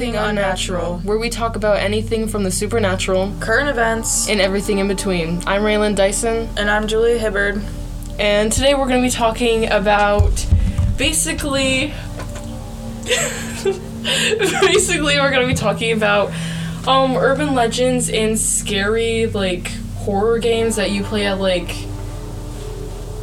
Everything 0.00 0.14
Unnatural, 0.14 0.98
where 0.98 1.18
we 1.18 1.28
talk 1.28 1.56
about 1.56 1.78
anything 1.78 2.28
from 2.28 2.44
the 2.44 2.52
supernatural 2.52 3.34
Current 3.40 3.68
events. 3.68 4.28
and 4.28 4.40
everything 4.40 4.78
in 4.78 4.86
between. 4.86 5.42
I'm 5.44 5.62
Raylan 5.62 5.96
Dyson, 5.96 6.48
And 6.56 6.70
I'm 6.70 6.86
Julia 6.86 7.18
Hibbard. 7.18 7.60
and 8.16 8.52
today 8.52 8.74
we're 8.74 8.86
going 8.86 9.02
to 9.02 9.08
be 9.08 9.10
talking 9.10 9.68
about 9.68 10.46
basically. 10.96 11.88
basically, 14.60 15.18
we're 15.18 15.32
going 15.32 15.42
to 15.42 15.48
be 15.48 15.54
talking 15.54 15.90
about 15.90 16.30
um, 16.86 17.16
urban 17.16 17.56
legends 17.56 18.08
and 18.08 18.38
scary, 18.38 19.26
like, 19.26 19.66
horror 19.96 20.38
games 20.38 20.76
that 20.76 20.92
you 20.92 21.02
play 21.02 21.26
at, 21.26 21.40
like, 21.40 21.70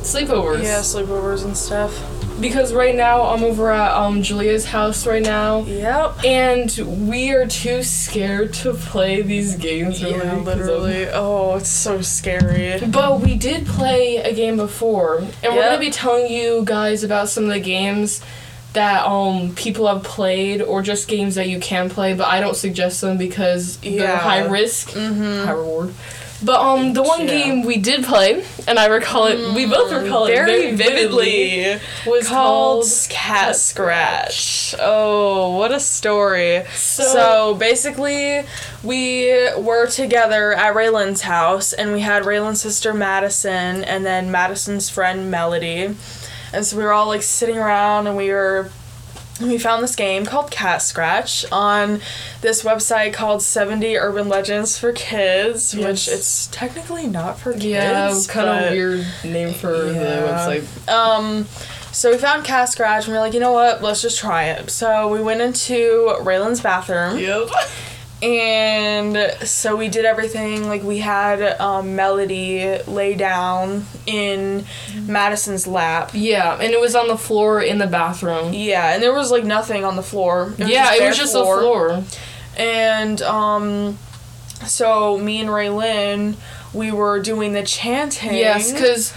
sleepovers. 0.03 0.61
Yeah, 0.63 0.79
sleepovers 0.81 1.45
and 1.45 1.55
stuff. 1.55 2.14
Because 2.39 2.73
right 2.73 2.93
now, 2.95 3.23
I'm 3.27 3.43
over 3.43 3.71
at 3.71 3.91
um, 3.93 4.21
Julia's 4.21 4.65
house 4.65 5.07
right 5.07 5.23
now. 5.23 5.61
Yep. 5.61 6.25
And 6.25 7.07
we 7.09 7.31
are 7.31 7.47
too 7.47 7.81
scared 7.81 8.53
to 8.55 8.73
play 8.73 9.21
these 9.21 9.55
games. 9.55 10.03
Really, 10.03 10.17
Yeah, 10.17 10.35
literally. 10.35 11.07
Oh, 11.11 11.55
it's 11.55 11.69
so 11.69 12.01
scary. 12.01 12.79
But 12.87 13.21
we 13.21 13.35
did 13.35 13.65
play 13.65 14.17
a 14.17 14.33
game 14.33 14.57
before, 14.57 15.19
and 15.19 15.55
we're 15.55 15.63
gonna 15.63 15.79
be 15.79 15.91
telling 15.91 16.29
you 16.31 16.63
guys 16.65 17.03
about 17.03 17.29
some 17.29 17.45
of 17.45 17.49
the 17.51 17.59
games 17.61 18.21
that 18.73 19.05
um 19.05 19.55
people 19.55 19.87
have 19.87 20.03
played, 20.03 20.61
or 20.61 20.81
just 20.81 21.07
games 21.07 21.35
that 21.35 21.47
you 21.47 21.59
can 21.61 21.89
play. 21.89 22.13
But 22.13 22.27
I 22.27 22.41
don't 22.41 22.57
suggest 22.57 22.99
them 22.99 23.17
because 23.17 23.77
they're 23.77 23.91
Yeah. 23.93 24.17
high 24.17 24.45
risk, 24.45 24.89
Mm-hmm. 24.89 25.45
high 25.45 25.51
reward. 25.53 25.93
But 26.43 26.59
um, 26.59 26.93
the 26.93 27.01
one 27.01 27.21
Yeah. 27.21 27.27
game 27.27 27.63
we 27.63 27.77
did 27.77 28.03
play, 28.03 28.43
and 28.67 28.77
I 28.77 28.87
recall 28.87 29.27
it. 29.27 29.55
We 29.55 29.65
both 29.65 29.91
recall 29.91 30.25
it 30.25 30.35
Very 30.35 30.75
vividly. 30.75 31.79
Was 32.05 32.27
Called 32.27 32.83
called 32.83 33.07
Cat 33.09 33.55
Scratch. 33.55 34.75
Oh, 34.79 35.55
what 35.57 35.71
a 35.71 35.79
story. 35.79 36.63
So- 36.75 37.03
So, 37.03 37.53
basically, 37.55 38.43
we 38.83 39.49
were 39.57 39.87
together 39.87 40.53
at 40.53 40.75
Raylan's 40.75 41.21
house, 41.21 41.71
and 41.73 41.93
we 41.93 42.01
had 42.01 42.23
Raylan's 42.25 42.61
sister 42.61 42.93
Madison, 42.93 43.83
and 43.83 44.05
then 44.05 44.29
Madison's 44.29 44.89
friend 44.89 45.31
Melody. 45.31 45.95
And 46.53 46.65
so 46.65 46.77
we 46.77 46.83
were 46.83 46.93
all 46.93 47.07
like 47.07 47.23
sitting 47.23 47.57
around, 47.57 48.07
and 48.07 48.17
we 48.17 48.29
were. 48.29 48.69
We 49.41 49.57
found 49.57 49.83
this 49.83 49.95
game 49.97 50.25
called 50.25 50.49
Cat 50.49 50.81
Scratch 50.81 51.45
on 51.51 51.99
this 52.39 52.63
website 52.63 53.13
called 53.13 53.41
70 53.41 53.97
Urban 53.97 54.29
Legends 54.29 54.77
for 54.77 54.93
Kids, 54.93 55.75
which 55.75 56.07
it's 56.07 56.47
technically 56.47 57.05
not 57.07 57.37
for 57.37 57.51
kids. 57.51 57.65
Yeah, 57.65 58.13
kind 58.29 58.47
of 58.65 58.71
weird 58.71 59.05
name 59.25 59.53
for 59.53 59.71
the 59.73 60.63
website. 60.63 60.89
um, 60.89 61.47
so 61.91 62.11
we 62.11 62.17
found 62.17 62.45
Cat 62.45 62.69
Scratch 62.69 63.05
and 63.05 63.11
we 63.13 63.17
are 63.17 63.21
like, 63.21 63.33
you 63.33 63.39
know 63.41 63.51
what? 63.51 63.81
Let's 63.83 64.01
just 64.01 64.19
try 64.19 64.45
it. 64.45 64.69
So 64.69 65.09
we 65.09 65.21
went 65.21 65.41
into 65.41 66.15
Raylan's 66.21 66.61
bathroom 66.61 67.17
Yep. 67.19 67.49
and 68.25 69.47
so 69.47 69.75
we 69.75 69.87
did 69.87 70.03
everything. 70.03 70.67
Like 70.67 70.81
we 70.81 70.97
had 70.97 71.41
um, 71.61 71.95
Melody 71.95 72.79
lay 72.87 73.13
down 73.13 73.85
in 74.07 74.65
Madison's 75.05 75.67
lap. 75.67 76.11
Yeah, 76.13 76.55
and 76.55 76.73
it 76.73 76.79
was 76.79 76.95
on 76.95 77.07
the 77.07 77.17
floor 77.17 77.61
in 77.61 77.77
the 77.77 77.85
bathroom. 77.85 78.51
Yeah, 78.51 78.93
and 78.93 79.03
there 79.03 79.13
was 79.13 79.29
like 79.29 79.43
nothing 79.43 79.85
on 79.85 79.95
the 79.95 80.01
floor. 80.01 80.55
It 80.57 80.69
yeah, 80.69 80.95
it 80.95 81.07
was 81.07 81.17
just 81.17 81.35
a 81.35 81.43
floor. 81.43 82.03
And 82.57 83.21
um, 83.21 83.99
so 84.65 85.19
me 85.19 85.41
and 85.41 85.49
Raylan, 85.49 86.35
we 86.73 86.91
were 86.91 87.19
doing 87.19 87.53
the 87.53 87.63
chanting. 87.63 88.33
Yes, 88.33 88.71
because 88.71 89.13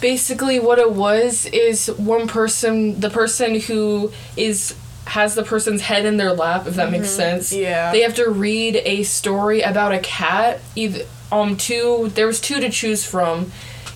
basically 0.00 0.58
what 0.60 0.78
it 0.78 0.92
was 0.92 1.44
is 1.46 1.88
one 1.88 2.26
person, 2.26 3.00
the 3.00 3.10
person 3.10 3.60
who 3.60 4.12
is 4.34 4.74
has 5.06 5.34
the 5.34 5.42
person's 5.42 5.82
head 5.82 6.04
in 6.04 6.16
their 6.16 6.32
lap, 6.32 6.66
if 6.66 6.74
that 6.74 6.90
makes 6.90 7.08
sense. 7.10 7.52
Mm-hmm. 7.52 7.62
Yeah. 7.62 7.92
They 7.92 8.00
have 8.02 8.14
to 8.16 8.28
read 8.30 8.76
a 8.84 9.02
story 9.04 9.60
about 9.62 9.92
a 9.92 9.98
cat. 10.00 10.60
Either 10.74 11.00
um 11.32 11.56
two, 11.56 12.10
there 12.14 12.26
was 12.26 12.40
two 12.40 12.60
to 12.60 12.70
choose 12.70 13.04
from. 13.04 13.50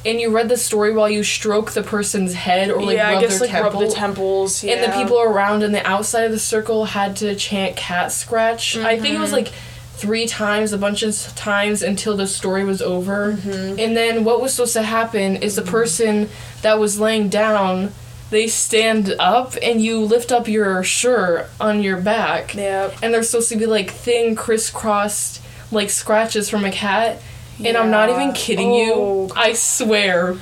And 0.05 0.19
you 0.19 0.35
read 0.35 0.49
the 0.49 0.57
story 0.57 0.95
while 0.95 1.11
you 1.11 1.23
stroke 1.23 1.73
the 1.73 1.83
person's 1.83 2.33
head 2.33 2.71
or 2.71 2.83
like 2.83 2.97
yeah, 2.97 3.09
rub 3.11 3.19
I 3.19 3.21
guess 3.21 3.33
their 3.39 3.49
like 3.49 3.51
temple. 3.51 3.81
rub 3.81 3.89
the 3.91 3.95
temples. 3.95 4.65
Yeah. 4.65 4.75
And 4.77 4.91
the 4.93 4.97
people 4.97 5.21
around 5.21 5.63
in 5.63 5.73
the 5.73 5.87
outside 5.87 6.23
of 6.25 6.33
the 6.33 6.39
circle 6.39 6.87
had 6.87 7.17
to 7.17 7.35
chant 7.35 7.77
cat 7.77 8.11
scratch. 8.11 8.77
I 8.79 8.99
think 8.99 9.09
it 9.09 9.13
Mm-hmm. 9.13 9.21
was 9.23 9.33
like 9.33 9.49
three 9.95 10.27
times, 10.27 10.73
a 10.73 10.79
bunch 10.79 11.03
of 11.03 11.15
times 11.35 11.83
until 11.83 12.17
the 12.17 12.27
story 12.27 12.65
was 12.65 12.81
over. 12.81 13.35
Mm-hmm. 13.35 13.79
And 13.79 13.95
then 13.95 14.25
what 14.25 14.41
was 14.41 14.55
supposed 14.55 14.73
to 14.73 14.83
happen 14.83 15.37
is 15.37 15.57
the 15.57 15.63
person 15.63 16.31
that 16.63 16.79
was 16.79 16.99
laying 16.99 17.29
down, 17.29 17.93
they 18.31 18.47
stand 18.47 19.15
up 19.19 19.55
and 19.63 19.81
you 19.81 20.01
lift 20.01 20.31
up 20.33 20.47
your 20.49 20.83
shirt 20.85 21.49
on 21.61 21.83
your 21.83 21.97
back. 22.01 22.55
Yep. 22.55 22.97
And 23.03 23.13
they're 23.13 23.23
supposed 23.23 23.49
to 23.51 23.57
be 23.57 23.67
like 23.67 23.91
thin, 23.91 24.37
crisscrossed, 24.37 25.43
like 25.73 25.91
scratches 25.91 26.49
from 26.49 26.65
a 26.65 26.71
cat. 26.71 27.21
And 27.63 27.77
I'm 27.77 27.91
not 27.91 28.09
even 28.09 28.33
kidding 28.33 28.71
Oh. 28.71 29.27
you. 29.27 29.33
I 29.37 29.53
swear. 29.53 30.37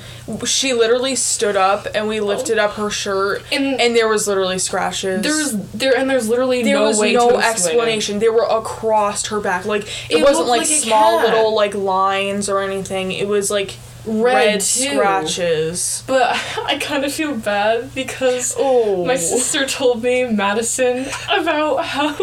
She 0.45 0.71
literally 0.71 1.15
stood 1.17 1.57
up 1.57 1.85
and 1.93 2.07
we 2.07 2.21
lifted 2.21 2.57
up 2.57 2.75
her 2.75 2.89
shirt 2.89 3.43
And, 3.51 3.81
and 3.81 3.93
there 3.93 4.07
was 4.07 4.25
literally 4.25 4.57
scratches. 4.57 5.21
there's 5.21 5.51
there 5.73 5.97
and 5.97 6.09
there's 6.09 6.29
literally 6.29 6.63
there 6.63 6.75
no 6.75 6.83
was 6.85 6.97
way 6.99 7.11
no 7.13 7.31
to 7.31 7.35
explain 7.39 7.43
it. 7.43 7.51
explanation. 7.51 8.19
They 8.19 8.29
were 8.29 8.45
across 8.49 9.25
her 9.27 9.41
back. 9.41 9.65
Like 9.65 9.81
it, 10.09 10.19
It 10.19 10.23
wasn't 10.23 10.47
like, 10.47 10.59
like 10.59 10.67
small 10.69 11.17
cat. 11.19 11.33
little 11.33 11.53
like 11.53 11.73
lines 11.75 12.47
or 12.47 12.61
anything. 12.61 13.11
It 13.11 13.27
was 13.27 13.51
like 13.51 13.71
Red, 14.05 14.33
red, 14.33 14.61
scratches. 14.63 16.03
But 16.07 16.31
I 16.65 16.77
kind 16.79 17.03
of 17.05 17.13
feel 17.13 17.35
bad 17.35 17.93
because 17.93 18.55
Oh. 18.57 19.05
my 19.05 19.15
sister 19.15 19.65
told 19.65 20.03
me, 20.03 20.23
Madison, 20.25 21.05
about 21.29 21.85
how 21.85 22.15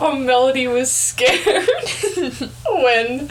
um, 0.00 0.26
Melody 0.26 0.68
was 0.68 0.90
scared 0.92 1.68
when 2.70 3.30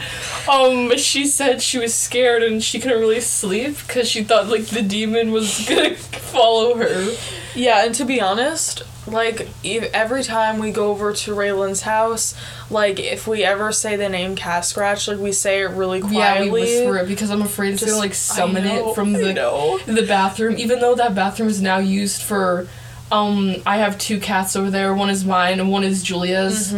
um, 0.50 0.96
she 0.98 1.26
said 1.26 1.62
she 1.62 1.78
was 1.78 1.94
scared 1.94 2.42
and 2.42 2.62
she 2.62 2.80
couldn't 2.80 2.98
really 3.00 3.20
sleep 3.20 3.76
because 3.86 4.08
she 4.08 4.24
thought 4.24 4.48
like 4.48 4.66
the 4.66 4.82
demon 4.82 5.30
was 5.30 5.64
gonna 5.68 5.94
follow 5.94 6.76
her. 6.76 7.12
Yeah, 7.54 7.84
and 7.84 7.94
to 7.94 8.04
be 8.04 8.20
honest, 8.20 8.82
like 9.12 9.48
ev- 9.64 9.90
every 9.92 10.22
time 10.22 10.58
we 10.58 10.70
go 10.70 10.90
over 10.90 11.12
to 11.12 11.34
Raylan's 11.34 11.82
house, 11.82 12.34
like 12.70 12.98
if 13.00 13.26
we 13.26 13.44
ever 13.44 13.72
say 13.72 13.96
the 13.96 14.08
name 14.08 14.36
Cat 14.36 14.64
Scratch, 14.64 15.08
like 15.08 15.18
we 15.18 15.32
say 15.32 15.60
it 15.62 15.70
really 15.70 16.00
quietly. 16.00 16.18
Yeah, 16.18 16.42
we 16.44 16.50
whisper 16.50 16.98
it 16.98 17.08
because 17.08 17.30
I'm 17.30 17.42
afraid 17.42 17.72
it's 17.74 17.80
Just- 17.80 17.92
gonna 17.92 18.00
like 18.02 18.14
summon 18.14 18.64
know, 18.64 18.90
it 18.90 18.94
from 18.94 19.12
the 19.12 19.80
the 19.86 20.04
bathroom. 20.06 20.56
Even 20.58 20.80
though 20.80 20.94
that 20.94 21.14
bathroom 21.14 21.48
is 21.48 21.60
now 21.60 21.78
used 21.78 22.22
for, 22.22 22.66
um, 23.10 23.56
I 23.66 23.78
have 23.78 23.98
two 23.98 24.20
cats 24.20 24.54
over 24.56 24.70
there. 24.70 24.92
One 24.94 25.10
is 25.10 25.24
mine 25.24 25.60
and 25.60 25.70
one 25.70 25.84
is 25.84 26.02
Julia's, 26.02 26.72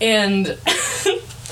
and. 0.00 0.56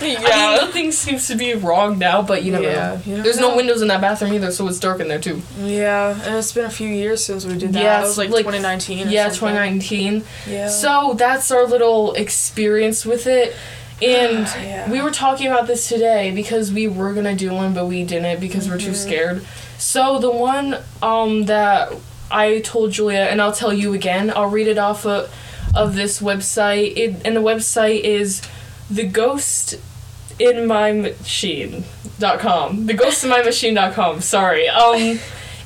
I 0.00 0.04
mean, 0.04 0.18
Yeah. 0.20 0.58
nothing 0.60 0.92
seems 0.92 1.26
to 1.28 1.34
be 1.34 1.54
wrong 1.54 1.98
now, 1.98 2.22
but 2.22 2.42
you 2.44 2.52
never 2.52 2.64
Yeah, 2.64 2.98
know. 3.06 3.16
you 3.16 3.22
There's 3.22 3.40
no 3.40 3.56
windows 3.56 3.82
in 3.82 3.88
that 3.88 4.00
bathroom 4.00 4.32
either, 4.32 4.50
so 4.52 4.68
it's 4.68 4.78
dark 4.78 5.00
in 5.00 5.08
there 5.08 5.18
too. 5.18 5.42
Yeah, 5.62 6.16
and 6.24 6.36
it's 6.36 6.52
been 6.52 6.64
a 6.66 6.70
few 6.70 6.88
years 6.88 7.24
since 7.24 7.44
we 7.44 7.54
did 7.56 7.72
that. 7.72 7.82
Yeah, 7.82 7.98
it 8.00 8.02
was 8.04 8.18
like, 8.18 8.30
like- 8.30 8.44
2019. 8.44 9.08
Or 9.08 9.10
yeah, 9.10 9.24
something. 9.30 9.38
2019. 9.54 10.24
Yeah. 10.48 10.68
So 10.68 11.14
that's 11.16 11.50
our 11.50 11.66
little 11.66 12.12
experience 12.14 13.04
with 13.04 13.26
it. 13.26 13.54
And 14.00 14.46
Yeah. 14.62 14.88
we 14.90 15.00
were 15.02 15.10
talking 15.10 15.48
about 15.48 15.66
this 15.66 15.88
today 15.88 16.30
because 16.30 16.70
we 16.72 16.86
were 16.86 17.12
gonna 17.14 17.34
do 17.34 17.52
one, 17.52 17.74
but 17.74 17.86
we 17.86 18.04
didn't 18.04 18.40
because 18.40 18.68
we're 18.68 18.76
Mm-hmm. 18.78 18.86
too 18.88 18.94
scared. 18.94 19.44
So 19.78 20.18
the 20.18 20.30
one 20.30 20.76
um 21.02 21.44
that 21.46 21.92
I 22.30 22.60
told 22.60 22.92
Julia, 22.92 23.20
and 23.30 23.40
I'll 23.42 23.52
tell 23.52 23.72
you 23.72 23.94
again, 23.94 24.32
I'll 24.36 24.50
read 24.50 24.68
it 24.68 24.78
off 24.78 25.04
of, 25.06 25.30
of 25.74 25.94
this 25.96 26.20
website. 26.20 26.96
It, 26.96 27.16
and 27.24 27.34
the 27.36 27.40
website 27.40 28.00
is 28.02 28.42
the 28.90 29.04
ghost 29.04 29.78
in 30.38 30.66
my 30.66 30.92
machine.com. 30.92 32.86
The 32.86 32.94
ghost 32.94 33.24
in 33.24 33.30
my 33.30 33.42
machine.com, 33.42 34.20
sorry. 34.20 34.68
Um 34.68 35.18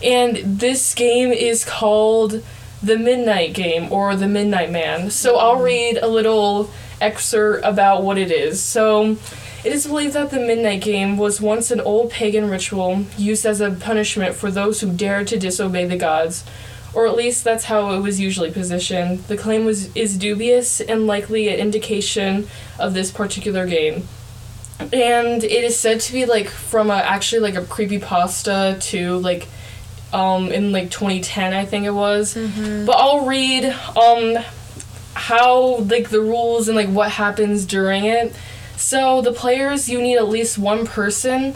and 0.02 0.36
this 0.38 0.94
game 0.94 1.30
is 1.30 1.64
called 1.64 2.42
the 2.82 2.98
Midnight 2.98 3.54
Game 3.54 3.92
or 3.92 4.16
the 4.16 4.26
Midnight 4.26 4.70
Man. 4.70 5.10
So 5.10 5.36
I'll 5.36 5.60
read 5.60 5.98
a 5.98 6.08
little 6.08 6.70
excerpt 7.00 7.64
about 7.64 8.02
what 8.02 8.18
it 8.18 8.30
is. 8.30 8.60
So 8.62 9.16
it 9.64 9.72
is 9.72 9.86
believed 9.86 10.14
that 10.14 10.30
the 10.30 10.40
Midnight 10.40 10.82
Game 10.82 11.16
was 11.16 11.40
once 11.40 11.70
an 11.70 11.80
old 11.80 12.10
pagan 12.10 12.50
ritual 12.50 13.04
used 13.16 13.46
as 13.46 13.60
a 13.60 13.70
punishment 13.70 14.34
for 14.34 14.50
those 14.50 14.80
who 14.80 14.92
dared 14.92 15.28
to 15.28 15.38
disobey 15.38 15.84
the 15.84 15.96
gods. 15.96 16.44
Or 16.94 17.06
at 17.06 17.16
least 17.16 17.42
that's 17.42 17.64
how 17.64 17.92
it 17.92 18.00
was 18.00 18.20
usually 18.20 18.50
positioned. 18.50 19.20
The 19.20 19.36
claim 19.36 19.64
was 19.64 19.94
is 19.96 20.16
dubious 20.18 20.80
and 20.80 21.06
likely 21.06 21.48
an 21.48 21.58
indication 21.58 22.48
of 22.78 22.92
this 22.92 23.10
particular 23.10 23.66
game. 23.66 24.06
And 24.92 25.42
it 25.42 25.64
is 25.64 25.78
said 25.78 26.00
to 26.00 26.12
be 26.12 26.26
like 26.26 26.48
from 26.48 26.90
a 26.90 26.94
actually 26.96 27.40
like 27.40 27.54
a 27.54 27.64
creepy 27.64 27.98
pasta 27.98 28.76
to 28.80 29.16
like 29.18 29.48
um 30.12 30.52
in 30.52 30.72
like 30.72 30.90
2010 30.90 31.54
I 31.54 31.64
think 31.64 31.86
it 31.86 31.92
was. 31.92 32.34
But 32.34 32.92
I'll 32.92 33.24
read 33.26 33.64
um 33.96 34.36
how 35.14 35.76
like 35.78 36.10
the 36.10 36.20
rules 36.20 36.68
and 36.68 36.76
like 36.76 36.88
what 36.88 37.10
happens 37.12 37.64
during 37.64 38.04
it. 38.04 38.34
So 38.76 39.22
the 39.22 39.32
players 39.32 39.88
you 39.88 40.02
need 40.02 40.16
at 40.16 40.28
least 40.28 40.58
one 40.58 40.86
person 40.86 41.54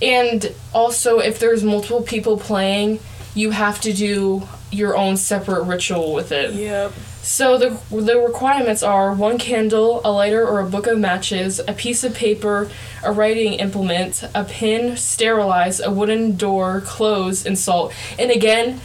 and 0.00 0.54
also 0.72 1.18
if 1.18 1.38
there's 1.40 1.62
multiple 1.64 2.02
people 2.02 2.38
playing, 2.38 3.00
you 3.34 3.50
have 3.50 3.80
to 3.82 3.92
do 3.92 4.46
your 4.70 4.96
own 4.96 5.16
separate 5.16 5.62
ritual 5.64 6.12
with 6.12 6.30
it. 6.32 6.52
Yep. 6.54 6.92
So 7.22 7.58
the 7.58 7.78
the 7.94 8.18
requirements 8.18 8.82
are 8.82 9.12
one 9.14 9.38
candle, 9.38 10.00
a 10.04 10.10
lighter 10.12 10.46
or 10.46 10.60
a 10.60 10.66
book 10.66 10.86
of 10.86 10.98
matches, 10.98 11.60
a 11.66 11.72
piece 11.72 12.04
of 12.04 12.14
paper, 12.14 12.70
a 13.04 13.12
writing 13.12 13.54
implement, 13.54 14.22
a 14.34 14.44
pin, 14.44 14.96
sterilize, 14.96 15.80
a 15.80 15.90
wooden 15.90 16.36
door, 16.36 16.80
clothes, 16.82 17.44
and 17.46 17.58
salt. 17.58 17.92
And 18.18 18.30
again, 18.30 18.80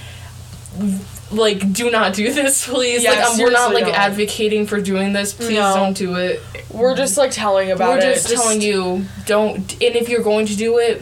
like 1.31 1.71
do 1.73 1.89
not 1.91 2.13
do 2.13 2.31
this, 2.33 2.65
please. 2.69 3.03
Yeah, 3.03 3.11
like 3.11 3.23
um, 3.25 3.37
we're 3.39 3.51
not 3.51 3.73
like 3.73 3.85
don't. 3.85 3.95
advocating 3.95 4.65
for 4.67 4.81
doing 4.81 5.13
this. 5.13 5.33
Please 5.33 5.57
No. 5.57 5.75
don't 5.75 5.97
do 5.97 6.15
it. 6.15 6.41
We're 6.69 6.95
just 6.95 7.17
like 7.17 7.31
telling 7.31 7.71
about 7.71 7.89
we're 7.89 7.97
it. 7.99 8.13
just, 8.15 8.29
telling 8.29 8.61
you 8.61 9.05
don't. 9.25 9.57
And 9.73 9.95
if 9.95 10.09
you're 10.09 10.23
going 10.23 10.47
to 10.47 10.55
do 10.57 10.79
it, 10.79 11.01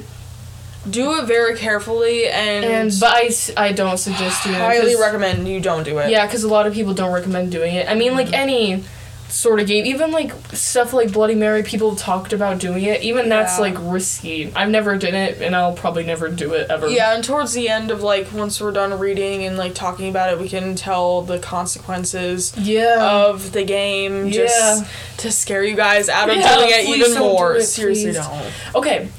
do 0.89 1.19
it 1.19 1.25
very 1.25 1.55
carefully 1.57 2.25
and, 2.27 2.65
and 2.65 2.93
but 2.99 3.11
I, 3.13 3.29
I 3.55 3.71
don't 3.71 3.97
suggest 3.97 4.43
doing 4.43 4.55
it. 4.55 4.59
highly 4.59 4.95
recommend 4.95 5.47
you 5.47 5.59
don't 5.59 5.83
do 5.83 5.99
it. 5.99 6.09
Yeah, 6.09 6.25
because 6.25 6.43
a 6.43 6.49
lot 6.49 6.65
of 6.65 6.73
people 6.73 6.93
don't 6.93 7.13
recommend 7.13 7.51
doing 7.51 7.75
it. 7.75 7.87
I 7.87 7.93
mean, 7.95 8.13
like 8.13 8.27
mm-hmm. 8.27 8.35
any 8.35 8.83
sort 9.29 9.59
of 9.61 9.67
game, 9.67 9.85
even 9.85 10.11
like 10.11 10.33
stuff 10.53 10.91
like 10.91 11.13
Bloody 11.13 11.35
Mary, 11.35 11.63
people 11.63 11.95
talked 11.95 12.33
about 12.33 12.59
doing 12.59 12.83
it. 12.83 13.01
Even 13.01 13.29
that's 13.29 13.59
like 13.59 13.75
risky. 13.79 14.51
I've 14.53 14.69
never 14.69 14.97
done 14.97 15.13
it, 15.13 15.41
and 15.41 15.55
I'll 15.55 15.73
probably 15.73 16.03
never 16.03 16.27
do 16.29 16.53
it 16.53 16.69
ever. 16.69 16.87
Yeah, 16.89 17.15
and 17.15 17.23
towards 17.23 17.53
the 17.53 17.69
end 17.69 17.91
of 17.91 18.01
like 18.03 18.33
once 18.33 18.59
we're 18.59 18.71
done 18.71 18.97
reading 18.99 19.43
and 19.43 19.57
like 19.57 19.73
talking 19.73 20.09
about 20.09 20.33
it, 20.33 20.39
we 20.39 20.49
can 20.49 20.75
tell 20.75 21.21
the 21.21 21.39
consequences 21.39 22.53
Yeah. 22.57 22.97
of 23.27 23.51
the 23.53 23.63
game 23.63 24.31
just 24.31 24.81
Yeah. 24.81 24.87
to 25.17 25.31
scare 25.31 25.63
you 25.63 25.75
guys 25.75 26.09
out 26.09 26.29
of 26.29 26.35
Yeah, 26.37 26.55
doing 26.55 26.69
it 26.71 26.85
even 26.89 27.11
don't 27.11 27.13
do 27.13 27.19
more. 27.19 27.55
it, 27.55 27.63
Seriously, 27.63 28.11
please. 28.11 28.17
don't. 28.17 28.51
okay, 28.75 29.09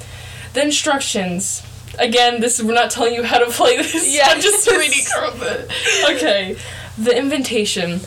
the 0.53 0.63
instructions. 0.63 1.63
Again, 1.99 2.41
this 2.41 2.61
we're 2.61 2.73
not 2.73 2.89
telling 2.89 3.13
you 3.13 3.23
how 3.23 3.39
to 3.39 3.51
play 3.51 3.77
this. 3.77 4.13
Yeah. 4.13 4.25
I'm 4.27 4.41
just 4.41 4.69
reading 4.69 5.03
from 5.15 5.41
it. 5.41 5.71
Okay, 6.15 6.57
the 6.97 7.17
invitation. 7.17 8.01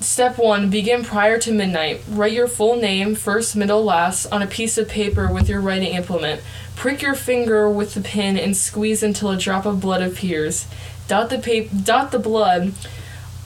Step 0.00 0.38
one: 0.38 0.70
Begin 0.70 1.04
prior 1.04 1.38
to 1.40 1.52
midnight. 1.52 2.02
Write 2.08 2.32
your 2.32 2.48
full 2.48 2.76
name, 2.76 3.14
first, 3.14 3.54
middle, 3.56 3.84
last, 3.84 4.26
on 4.26 4.40
a 4.40 4.46
piece 4.46 4.78
of 4.78 4.88
paper 4.88 5.30
with 5.32 5.48
your 5.48 5.60
writing 5.60 5.94
implement. 5.94 6.40
Prick 6.76 7.02
your 7.02 7.14
finger 7.14 7.68
with 7.68 7.94
the 7.94 8.00
pin 8.00 8.38
and 8.38 8.56
squeeze 8.56 9.02
until 9.02 9.30
a 9.30 9.36
drop 9.36 9.66
of 9.66 9.80
blood 9.80 10.02
appears. 10.02 10.66
Dot 11.08 11.28
the 11.30 11.38
pa- 11.38 11.74
dot 11.84 12.10
the 12.10 12.18
blood 12.18 12.72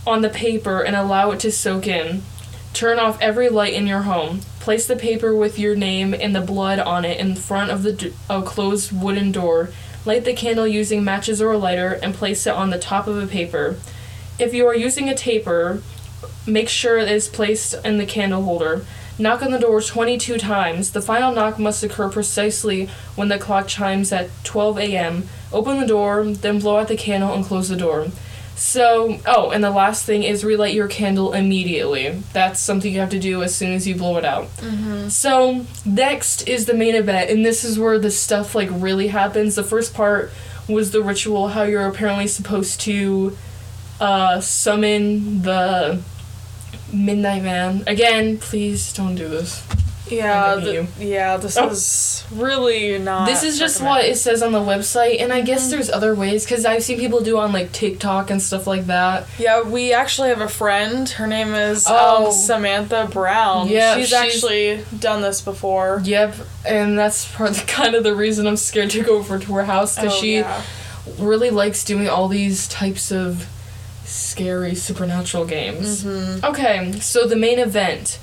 on 0.07 0.23
the 0.23 0.29
paper 0.29 0.83
and 0.83 0.95
allow 0.97 1.31
it 1.31 1.41
to 1.41 1.51
soak 1.53 1.87
in. 1.87 2.23
Turn 2.73 2.99
off 2.99 3.21
every 3.21 3.49
light 3.49 3.75
in 3.75 3.87
your 3.87 4.03
home. 4.03 4.41
Place 4.61 4.87
the 4.87 4.95
paper 4.95 5.35
with 5.35 5.59
your 5.59 5.75
name 5.75 6.15
and 6.15 6.37
the 6.37 6.41
blood 6.43 6.79
on 6.79 7.07
it 7.07 7.19
in 7.19 7.35
front 7.35 7.71
of 7.71 7.83
the 7.83 8.13
a 8.29 8.43
closed 8.43 8.93
wooden 8.93 9.33
door. 9.33 9.71
Light 10.05 10.25
the 10.25 10.35
candle 10.35 10.67
using 10.67 11.03
matches 11.03 11.41
or 11.41 11.53
a 11.53 11.59
lighter 11.59 11.99
and 12.03 12.15
place 12.15 12.47
it 12.47 12.53
on 12.53 12.69
the 12.69 12.79
top 12.79 13.07
of 13.07 13.17
a 13.17 13.27
paper. 13.27 13.77
If 14.39 14.53
you 14.53 14.67
are 14.67 14.75
using 14.75 15.09
a 15.09 15.15
taper, 15.15 15.83
make 16.47 16.69
sure 16.69 16.99
it 16.99 17.11
is 17.11 17.29
placed 17.29 17.75
in 17.85 17.97
the 17.97 18.07
candle 18.07 18.43
holder. 18.43 18.85
Knock 19.19 19.43
on 19.43 19.51
the 19.51 19.59
door 19.59 19.81
22 19.81 20.39
times. 20.39 20.93
The 20.93 21.03
final 21.03 21.33
knock 21.33 21.59
must 21.59 21.83
occur 21.83 22.09
precisely 22.09 22.89
when 23.17 23.29
the 23.29 23.39
clock 23.39 23.67
chimes 23.67 24.13
at 24.13 24.31
12 24.45 24.79
a.m. 24.79 25.29
Open 25.53 25.81
the 25.81 25.87
door, 25.87 26.25
then 26.25 26.59
blow 26.59 26.79
out 26.79 26.89
the 26.89 26.97
candle 26.97 27.33
and 27.33 27.45
close 27.45 27.69
the 27.69 27.77
door. 27.77 28.09
So, 28.57 29.19
oh, 29.27 29.51
and 29.51 29.65
the 29.65 29.71
last 29.71 30.05
thing 30.05 30.23
is 30.23 30.45
relight 30.45 30.75
your 30.75 30.87
candle 30.89 31.33
immediately. 31.33 32.11
That's 32.35 32.61
something 32.61 32.93
you 32.93 33.01
have 33.01 33.11
to 33.11 33.19
do 33.19 33.43
as 33.43 33.55
soon 33.55 33.73
as 33.73 33.87
you 33.89 33.95
blow 33.95 34.17
it 34.19 34.25
out. 34.25 34.49
So, 35.11 35.65
next 35.87 36.47
is 36.47 36.67
the 36.67 36.75
main 36.75 36.95
event, 36.95 37.31
and 37.31 37.45
this 37.45 37.65
is 37.65 37.79
where 37.79 37.99
the 37.99 38.11
stuff 38.11 38.55
like 38.55 38.69
really 38.71 39.09
happens. 39.09 39.55
The 39.55 39.63
first 39.65 39.95
part 39.95 40.31
was 40.69 40.91
the 40.91 41.03
ritual, 41.03 41.49
how 41.49 41.63
you're 41.63 41.87
apparently 41.87 42.27
supposed 42.27 42.81
to 42.83 43.37
uh, 43.99 44.41
summon 44.41 45.43
the 45.43 46.01
Midnight 46.93 47.43
Man. 47.43 47.83
Again, 47.87 48.37
please 48.39 48.93
don't 48.93 49.15
do 49.15 49.27
this. 49.29 49.65
Yeah, 50.11 50.57
begging 50.57 50.87
th- 50.89 51.09
yeah. 51.09 51.37
This 51.37 51.57
Oh. 51.57 51.69
is 51.69 52.25
really 52.33 52.99
not. 52.99 53.27
this 53.27 53.43
is 53.43 53.59
just 53.59 53.81
what 53.83 54.05
it 54.05 54.17
says 54.19 54.43
on 54.43 54.53
the 54.53 54.61
website, 54.61 55.21
and 55.21 55.33
I 55.33 55.41
guess 55.41 55.71
there's 55.71 55.91
other 55.91 56.15
ways 56.15 56.45
because 56.45 56.65
I've 56.67 56.83
seen 56.83 56.99
people 56.99 57.21
do 57.21 57.39
on 57.39 57.53
like 57.53 57.73
TikTok 57.73 58.31
and 58.31 58.41
stuff 58.43 58.67
like 58.67 58.87
that. 58.87 59.27
Yeah, 59.39 59.63
we 59.63 59.93
actually 59.93 60.31
have 60.31 60.41
a 60.41 60.49
friend. 60.49 61.09
Her 61.09 61.27
name 61.27 61.55
is 61.55 61.87
Oh. 61.89 62.27
um, 62.27 62.33
Samantha 62.33 63.09
Brown. 63.13 63.69
Yeah, 63.69 63.97
she's, 63.97 64.09
she's- 64.09 64.21
actually 64.35 64.85
done 64.99 65.23
this 65.23 65.41
before. 65.41 66.01
Yep, 66.05 66.35
and 66.67 66.99
that's 66.99 67.31
part 67.33 67.51
of 67.51 67.67
kind 67.67 67.95
of 67.95 68.05
the 68.05 68.15
reason 68.15 68.47
I'm 68.47 68.57
scared 68.57 68.91
to 68.91 69.03
go 69.03 69.17
over 69.19 69.39
to 69.39 69.53
her 69.55 69.65
house 69.65 69.97
because 69.97 70.13
Oh, 70.15 70.21
she 70.21 70.37
yeah. 70.39 70.63
really 71.19 71.51
likes 71.51 71.85
doing 71.85 72.09
all 72.09 72.29
these 72.29 72.67
types 72.69 73.11
of 73.13 73.47
scary 74.05 74.75
supernatural 74.75 75.45
games. 75.45 76.05
Mm-hmm. 76.05 76.45
Okay, 76.45 76.93
so 77.01 77.27
the 77.27 77.37
main 77.37 77.59
event. 77.59 78.19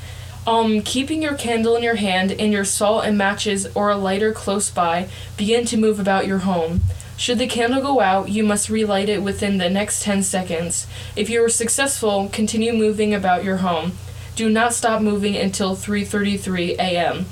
Um, 0.47 0.81
keeping 0.81 1.21
your 1.21 1.35
candle 1.35 1.75
in 1.75 1.83
your 1.83 1.95
hand 1.95 2.31
and 2.31 2.53
your 2.53 2.63
salt 2.63 3.03
and 3.03 3.17
matches 3.17 3.67
or 3.75 3.89
a 3.89 3.97
lighter 3.97 4.31
close 4.31 4.69
by, 4.69 5.09
begin 5.35 5.65
to 5.65 5.75
move 5.75 5.99
about 5.99 6.25
your 6.25 6.37
home. 6.37 6.83
Should 7.17 7.39
the 7.39 7.47
candle 7.47 7.81
go 7.81 7.99
out, 7.99 8.29
you 8.29 8.45
must 8.45 8.69
relight 8.69 9.09
it 9.09 9.21
within 9.21 9.57
the 9.57 9.69
next 9.69 10.03
10 10.03 10.23
seconds. 10.23 10.87
If 11.17 11.29
you 11.29 11.43
are 11.43 11.49
successful, 11.49 12.29
continue 12.31 12.71
moving 12.71 13.13
about 13.13 13.43
your 13.43 13.57
home. 13.57 13.97
Do 14.37 14.49
not 14.49 14.73
stop 14.73 15.01
moving 15.01 15.35
until 15.35 15.75
3:33 15.75 16.75
a.m. 16.75 17.25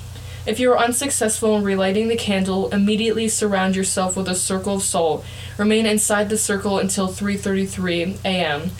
If 0.45 0.59
you 0.59 0.73
are 0.73 0.77
unsuccessful 0.77 1.55
in 1.55 1.63
relighting 1.63 2.09
the 2.09 2.17
candle, 2.17 2.67
immediately 2.73 3.29
surround 3.29 3.77
yourself 3.77 4.17
with 4.17 4.27
a 4.27 4.35
circle 4.35 4.75
of 4.75 4.83
salt. 4.83 5.23
Remain 5.57 5.85
inside 5.85 6.29
the 6.29 6.37
circle 6.37 6.79
until 6.79 7.07
3:33 7.07 8.17
a.m. 8.25 8.71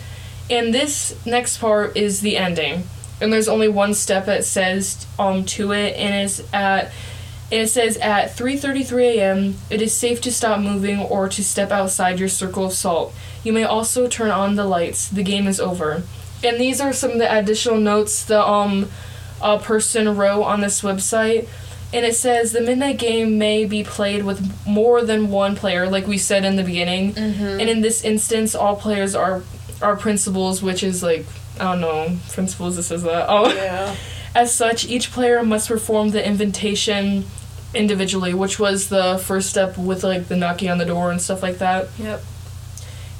And 0.50 0.74
this 0.74 1.14
next 1.24 1.56
part 1.56 1.96
is 1.96 2.20
the 2.20 2.36
ending. 2.36 2.84
And 3.20 3.32
there's 3.32 3.48
only 3.48 3.68
one 3.68 3.94
step 3.94 4.26
that 4.26 4.44
says 4.44 5.06
um 5.18 5.44
to 5.46 5.72
it 5.72 5.96
and 5.96 6.14
it's 6.14 6.42
at 6.52 6.92
and 7.50 7.60
it 7.60 7.68
says 7.68 7.96
at 7.98 8.36
3:33 8.36 9.16
a.m. 9.16 9.54
it 9.70 9.80
is 9.80 9.94
safe 9.94 10.20
to 10.22 10.32
stop 10.32 10.60
moving 10.60 10.98
or 10.98 11.28
to 11.28 11.44
step 11.44 11.70
outside 11.70 12.18
your 12.18 12.28
circle 12.28 12.66
of 12.66 12.72
salt. 12.72 13.14
You 13.44 13.52
may 13.52 13.64
also 13.64 14.08
turn 14.08 14.30
on 14.30 14.56
the 14.56 14.64
lights. 14.64 15.08
The 15.08 15.22
game 15.22 15.46
is 15.46 15.60
over. 15.60 16.02
And 16.42 16.60
these 16.60 16.80
are 16.80 16.92
some 16.92 17.12
of 17.12 17.18
the 17.18 17.38
additional 17.38 17.78
notes 17.78 18.24
the 18.24 18.44
um 18.44 18.88
a 19.40 19.58
person 19.58 20.16
wrote 20.16 20.42
on 20.42 20.60
this 20.60 20.82
website. 20.82 21.48
And 21.94 22.04
it 22.04 22.16
says 22.16 22.52
the 22.52 22.60
midnight 22.60 22.98
game 22.98 23.38
may 23.38 23.64
be 23.64 23.84
played 23.84 24.24
with 24.24 24.66
more 24.66 25.02
than 25.02 25.30
one 25.30 25.54
player, 25.54 25.88
like 25.88 26.06
we 26.06 26.18
said 26.18 26.44
in 26.44 26.56
the 26.56 26.64
beginning. 26.64 27.14
Mm-hmm. 27.14 27.60
And 27.60 27.70
in 27.70 27.80
this 27.80 28.02
instance, 28.02 28.54
all 28.54 28.76
players 28.76 29.14
are 29.14 29.42
are 29.80 29.96
principals, 29.96 30.62
which 30.62 30.82
is 30.82 31.02
like 31.02 31.26
I 31.60 31.64
don't 31.72 31.80
know 31.80 32.16
is 32.90 33.02
that. 33.02 33.26
Oh, 33.28 33.52
Yeah. 33.52 33.94
as 34.34 34.54
such, 34.54 34.86
each 34.86 35.10
player 35.12 35.42
must 35.42 35.68
perform 35.68 36.10
the 36.10 36.26
invitation 36.26 37.24
individually, 37.74 38.34
which 38.34 38.58
was 38.58 38.88
the 38.88 39.18
first 39.24 39.50
step 39.50 39.76
with 39.78 40.04
like 40.04 40.28
the 40.28 40.36
knocking 40.36 40.68
on 40.70 40.78
the 40.78 40.84
door 40.84 41.10
and 41.10 41.20
stuff 41.20 41.42
like 41.42 41.58
that. 41.58 41.88
Yep. 41.98 42.22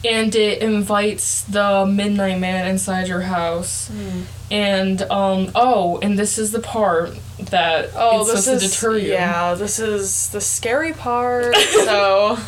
And 0.05 0.35
it 0.37 0.63
invites 0.63 1.43
the 1.43 1.85
midnight 1.87 2.39
man 2.39 2.69
inside 2.69 3.09
your 3.09 3.23
house. 3.23 3.89
Hmm. 3.89 4.23
And 4.51 5.03
um 5.03 5.51
oh, 5.55 5.99
and 6.01 6.17
this 6.19 6.39
is 6.39 6.53
the 6.53 6.61
part 6.61 7.11
that 7.51 7.91
Oh, 7.97 8.25
this 8.25 8.45
supposed 8.45 8.63
is 8.65 8.71
to 8.73 8.77
deter 8.81 8.97
you. 8.99 9.13
yeah. 9.13 9.55
This 9.55 9.79
is 9.81 10.29
the 10.29 10.41
scary 10.41 10.93
part. 10.93 11.57
so 11.85 12.39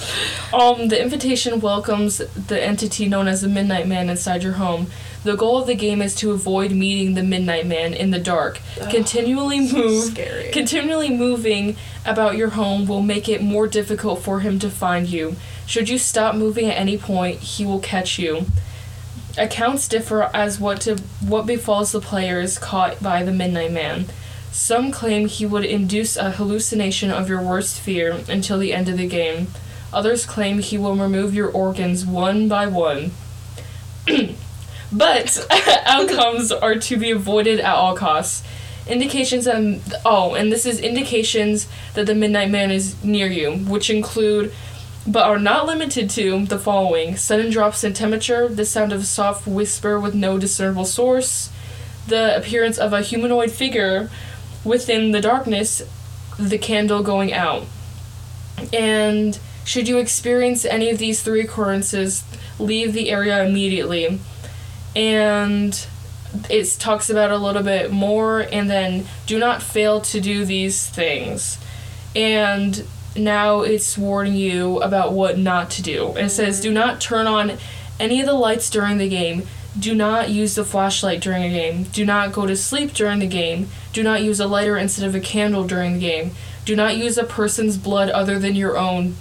Um, 0.52 0.88
the 0.88 1.02
invitation 1.02 1.60
welcomes 1.60 2.18
the 2.18 2.62
entity 2.62 3.08
known 3.08 3.26
as 3.28 3.40
the 3.42 3.48
Midnight 3.48 3.88
Man 3.88 4.08
inside 4.08 4.42
your 4.44 4.52
home. 4.54 4.86
The 5.28 5.36
goal 5.36 5.58
of 5.58 5.66
the 5.66 5.74
game 5.74 6.00
is 6.00 6.14
to 6.14 6.30
avoid 6.30 6.72
meeting 6.72 7.12
the 7.12 7.22
Midnight 7.22 7.66
Man 7.66 7.92
in 7.92 8.12
the 8.12 8.18
dark. 8.18 8.60
Continually 8.88 9.60
move, 9.60 10.04
scary. 10.04 10.50
continually 10.52 11.10
moving 11.10 11.76
about 12.06 12.38
your 12.38 12.48
home 12.48 12.86
will 12.86 13.02
make 13.02 13.28
it 13.28 13.42
more 13.42 13.66
difficult 13.66 14.22
for 14.22 14.40
him 14.40 14.58
to 14.60 14.70
find 14.70 15.06
you. 15.06 15.36
Should 15.66 15.90
you 15.90 15.98
stop 15.98 16.34
moving 16.34 16.70
at 16.70 16.78
any 16.78 16.96
point, 16.96 17.40
he 17.40 17.66
will 17.66 17.78
catch 17.78 18.18
you. 18.18 18.46
Accounts 19.36 19.86
differ 19.86 20.30
as 20.32 20.58
what 20.58 20.80
to 20.80 20.96
what 21.20 21.44
befalls 21.44 21.92
the 21.92 22.00
players 22.00 22.58
caught 22.58 23.02
by 23.02 23.22
the 23.22 23.30
Midnight 23.30 23.72
Man. 23.72 24.06
Some 24.50 24.90
claim 24.90 25.28
he 25.28 25.44
would 25.44 25.66
induce 25.66 26.16
a 26.16 26.30
hallucination 26.30 27.10
of 27.10 27.28
your 27.28 27.42
worst 27.42 27.78
fear 27.78 28.20
until 28.30 28.58
the 28.58 28.72
end 28.72 28.88
of 28.88 28.96
the 28.96 29.06
game. 29.06 29.48
Others 29.92 30.24
claim 30.24 30.60
he 30.60 30.78
will 30.78 30.96
remove 30.96 31.34
your 31.34 31.50
organs 31.50 32.06
one 32.06 32.48
by 32.48 32.66
one. 32.66 33.10
But 34.92 35.46
outcomes 35.86 36.52
are 36.52 36.76
to 36.76 36.96
be 36.96 37.10
avoided 37.10 37.60
at 37.60 37.74
all 37.74 37.96
costs. 37.96 38.46
Indications 38.86 39.44
that 39.44 40.00
oh, 40.04 40.34
and 40.34 40.50
this 40.50 40.64
is 40.64 40.80
indications 40.80 41.68
that 41.94 42.06
the 42.06 42.14
Midnight 42.14 42.50
Man 42.50 42.70
is 42.70 43.02
near 43.04 43.26
you, 43.26 43.52
which 43.52 43.90
include 43.90 44.52
but 45.06 45.24
are 45.24 45.38
not 45.38 45.66
limited 45.66 46.10
to 46.10 46.44
the 46.46 46.58
following 46.58 47.16
sudden 47.16 47.50
drops 47.50 47.82
in 47.82 47.94
temperature, 47.94 48.48
the 48.48 48.64
sound 48.64 48.92
of 48.92 49.00
a 49.00 49.04
soft 49.04 49.46
whisper 49.46 49.98
with 49.98 50.14
no 50.14 50.38
discernible 50.38 50.84
source, 50.84 51.50
the 52.06 52.36
appearance 52.36 52.78
of 52.78 52.92
a 52.92 53.02
humanoid 53.02 53.50
figure 53.50 54.10
within 54.64 55.12
the 55.12 55.20
darkness, 55.20 55.82
the 56.38 56.58
candle 56.58 57.02
going 57.02 57.32
out. 57.32 57.64
And 58.72 59.38
should 59.64 59.88
you 59.88 59.98
experience 59.98 60.64
any 60.64 60.90
of 60.90 60.98
these 60.98 61.22
three 61.22 61.40
occurrences, 61.40 62.24
leave 62.58 62.92
the 62.92 63.10
area 63.10 63.44
immediately. 63.44 64.18
And 64.98 65.86
it 66.50 66.76
talks 66.80 67.08
about 67.08 67.30
a 67.30 67.38
little 67.38 67.62
bit 67.62 67.92
more 67.92 68.40
and 68.40 68.68
then 68.68 69.06
do 69.26 69.38
not 69.38 69.62
fail 69.62 70.00
to 70.00 70.20
do 70.20 70.44
these 70.44 70.88
things. 70.88 71.56
And 72.16 72.84
now 73.14 73.60
it's 73.60 73.96
warning 73.96 74.34
you 74.34 74.80
about 74.82 75.12
what 75.12 75.38
not 75.38 75.70
to 75.70 75.82
do. 75.82 76.08
And 76.08 76.26
it 76.26 76.30
says 76.30 76.60
do 76.60 76.72
not 76.72 77.00
turn 77.00 77.28
on 77.28 77.58
any 78.00 78.18
of 78.18 78.26
the 78.26 78.34
lights 78.34 78.68
during 78.70 78.98
the 78.98 79.08
game. 79.08 79.44
Do 79.78 79.94
not 79.94 80.30
use 80.30 80.56
the 80.56 80.64
flashlight 80.64 81.20
during 81.20 81.44
a 81.44 81.48
game. 81.48 81.84
Do 81.84 82.04
not 82.04 82.32
go 82.32 82.44
to 82.44 82.56
sleep 82.56 82.92
during 82.92 83.20
the 83.20 83.28
game. 83.28 83.68
Do 83.92 84.02
not 84.02 84.22
use 84.22 84.40
a 84.40 84.48
lighter 84.48 84.76
instead 84.76 85.06
of 85.06 85.14
a 85.14 85.20
candle 85.20 85.64
during 85.64 85.94
the 85.94 86.00
game. 86.00 86.32
Do 86.64 86.74
not 86.74 86.96
use 86.96 87.16
a 87.16 87.24
person's 87.24 87.76
blood 87.76 88.10
other 88.10 88.40
than 88.40 88.56
your 88.56 88.76
own 88.76 89.14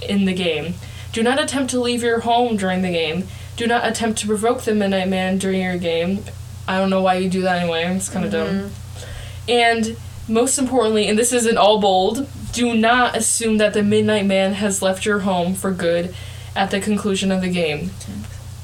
in 0.00 0.26
the 0.26 0.32
game. 0.32 0.74
Do 1.12 1.24
not 1.24 1.42
attempt 1.42 1.72
to 1.72 1.80
leave 1.80 2.04
your 2.04 2.20
home 2.20 2.56
during 2.56 2.82
the 2.82 2.92
game 2.92 3.26
do 3.58 3.66
not 3.66 3.86
attempt 3.86 4.18
to 4.20 4.26
provoke 4.26 4.62
the 4.62 4.74
midnight 4.74 5.08
man 5.08 5.36
during 5.36 5.60
your 5.60 5.76
game 5.76 6.24
I 6.68 6.76
don't 6.76 6.90
know 6.90 7.00
why 7.00 7.14
you 7.14 7.30
do 7.30 7.42
that 7.42 7.62
anyway. 7.62 7.84
It's 7.96 8.10
kind 8.10 8.26
of 8.26 8.30
dumb. 8.30 8.46
Mm-hmm. 8.46 9.50
And 9.50 9.96
most 10.28 10.58
importantly, 10.58 11.08
and 11.08 11.18
this 11.18 11.32
isn't 11.32 11.56
all 11.56 11.80
bold, 11.80 12.28
do 12.52 12.76
not 12.76 13.16
assume 13.16 13.56
that 13.56 13.72
the 13.72 13.82
Midnight 13.82 14.26
Man 14.26 14.52
has 14.52 14.82
left 14.82 15.06
your 15.06 15.20
home 15.20 15.54
for 15.54 15.70
good 15.70 16.14
at 16.54 16.70
the 16.70 16.78
conclusion 16.78 17.32
of 17.32 17.40
the 17.40 17.48
game. 17.48 17.90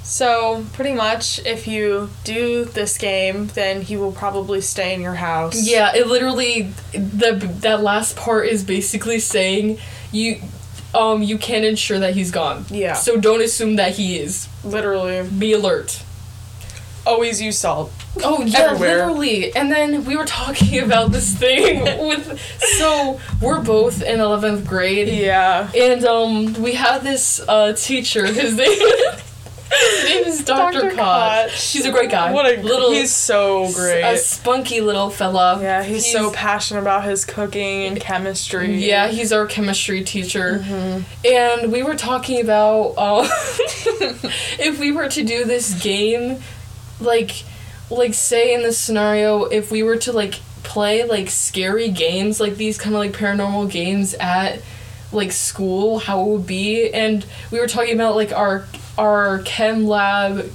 So, 0.03 0.67
pretty 0.75 0.93
much, 0.93 1.39
if 1.47 1.67
you 1.67 2.11
do 2.25 2.67
this 2.67 2.99
game, 2.99 3.47
then 3.55 3.81
he 3.81 3.97
will 3.97 4.13
probably 4.13 4.61
stay 4.61 4.93
in 4.93 5.01
your 5.01 5.15
house. 5.15 5.67
Yeah, 5.67 5.97
it 5.97 6.07
literally 6.07 6.75
the 6.93 7.51
that 7.61 7.83
last 7.83 8.15
part 8.15 8.47
is 8.47 8.63
basically 8.63 9.19
saying 9.19 9.79
you 10.13 10.43
um 10.95 11.23
you 11.23 11.39
can 11.39 11.65
ensure 11.65 11.99
that 11.99 12.15
he's 12.15 12.31
gone. 12.31 12.65
Yeah. 12.71 12.95
So 12.95 13.17
don't 13.19 13.43
assume 13.43 13.77
that 13.77 13.93
he 13.97 14.19
is. 14.19 14.49
Literally. 14.65 15.29
Be 15.29 15.53
alert. 15.53 16.03
Always 17.07 17.41
use 17.43 17.59
salt. 17.59 17.93
Oh 18.23 18.43
yeah, 18.45 18.61
Everywhere. 18.71 18.97
literally. 19.07 19.55
And 19.55 19.71
then 19.71 20.05
we 20.07 20.17
were 20.17 20.25
talking 20.25 20.79
about 20.85 21.13
this 21.13 21.35
thing 21.37 21.83
with 22.09 22.41
so 22.79 23.21
we're 23.43 23.61
both 23.61 24.01
in 24.03 24.21
eleventh 24.21 24.67
grade. 24.67 25.09
Yeah. 25.09 25.71
And 25.77 26.05
um 26.05 26.55
we 26.55 26.73
had 26.75 27.03
this 27.03 27.41
uh 27.47 27.75
teacher, 27.75 28.25
his 28.27 28.55
name 28.57 28.79
his 29.71 30.05
name 30.05 30.25
is 30.25 30.45
Dr. 30.45 30.81
Dr. 30.81 30.91
Koch. 30.91 30.99
Koch. 30.99 31.73
He's 31.73 31.87
a 31.87 31.91
great 31.91 32.11
guy. 32.11 32.33
What 32.33 32.47
a 32.47 32.61
little 32.63 32.93
He's 32.93 33.15
so 33.15 33.73
great. 33.73 34.03
a 34.03 34.17
spunky 34.17 34.81
little 34.81 35.11
fella. 35.11 35.61
yeah, 35.61 35.83
he's, 35.83 36.11
so 36.11 36.31
passionate 36.31 36.81
about 36.81 37.05
his 37.05 37.25
cooking 37.25 37.85
and 37.85 38.01
chemistry. 38.01 38.75
Yeah, 38.85 39.09
he's 39.09 39.33
our 39.33 39.47
chemistry 39.47 40.05
teacher. 40.05 40.61
Mm-hmm. 40.63 41.27
And 41.27 41.73
we 41.73 41.83
were 41.83 41.97
talking 41.97 42.41
about 42.41 42.97
um, 42.99 43.27
if 44.59 44.79
we 44.79 44.93
were 44.93 45.09
to 45.09 45.25
do 45.25 45.45
this 45.45 45.83
game, 45.83 46.41
like, 47.01 47.45
like 47.91 48.15
say 48.15 48.55
in 48.55 48.63
this 48.63 48.79
scenario, 48.79 49.45
if 49.45 49.71
we 49.71 49.83
were 49.83 49.97
to 49.97 50.13
like 50.13 50.35
play 50.63 51.05
like 51.05 51.31
scary 51.31 51.89
games, 51.89 52.41
like 52.41 52.57
these 52.57 52.79
kind 52.79 52.95
of 52.95 52.99
like 53.01 53.13
paranormal 53.13 53.71
games 53.71 54.15
at 54.15 54.61
like 55.13 55.33
school, 55.33 55.99
how 56.01 56.21
it 56.23 56.27
would 56.27 56.47
be. 56.47 56.91
And 56.93 57.25
we 57.51 57.61
were 57.61 57.67
talking 57.69 57.95
about 57.95 58.17
like 58.17 58.33
our 58.33 58.67
our 58.99 59.41
chem 59.41 59.87
lab 59.87 60.51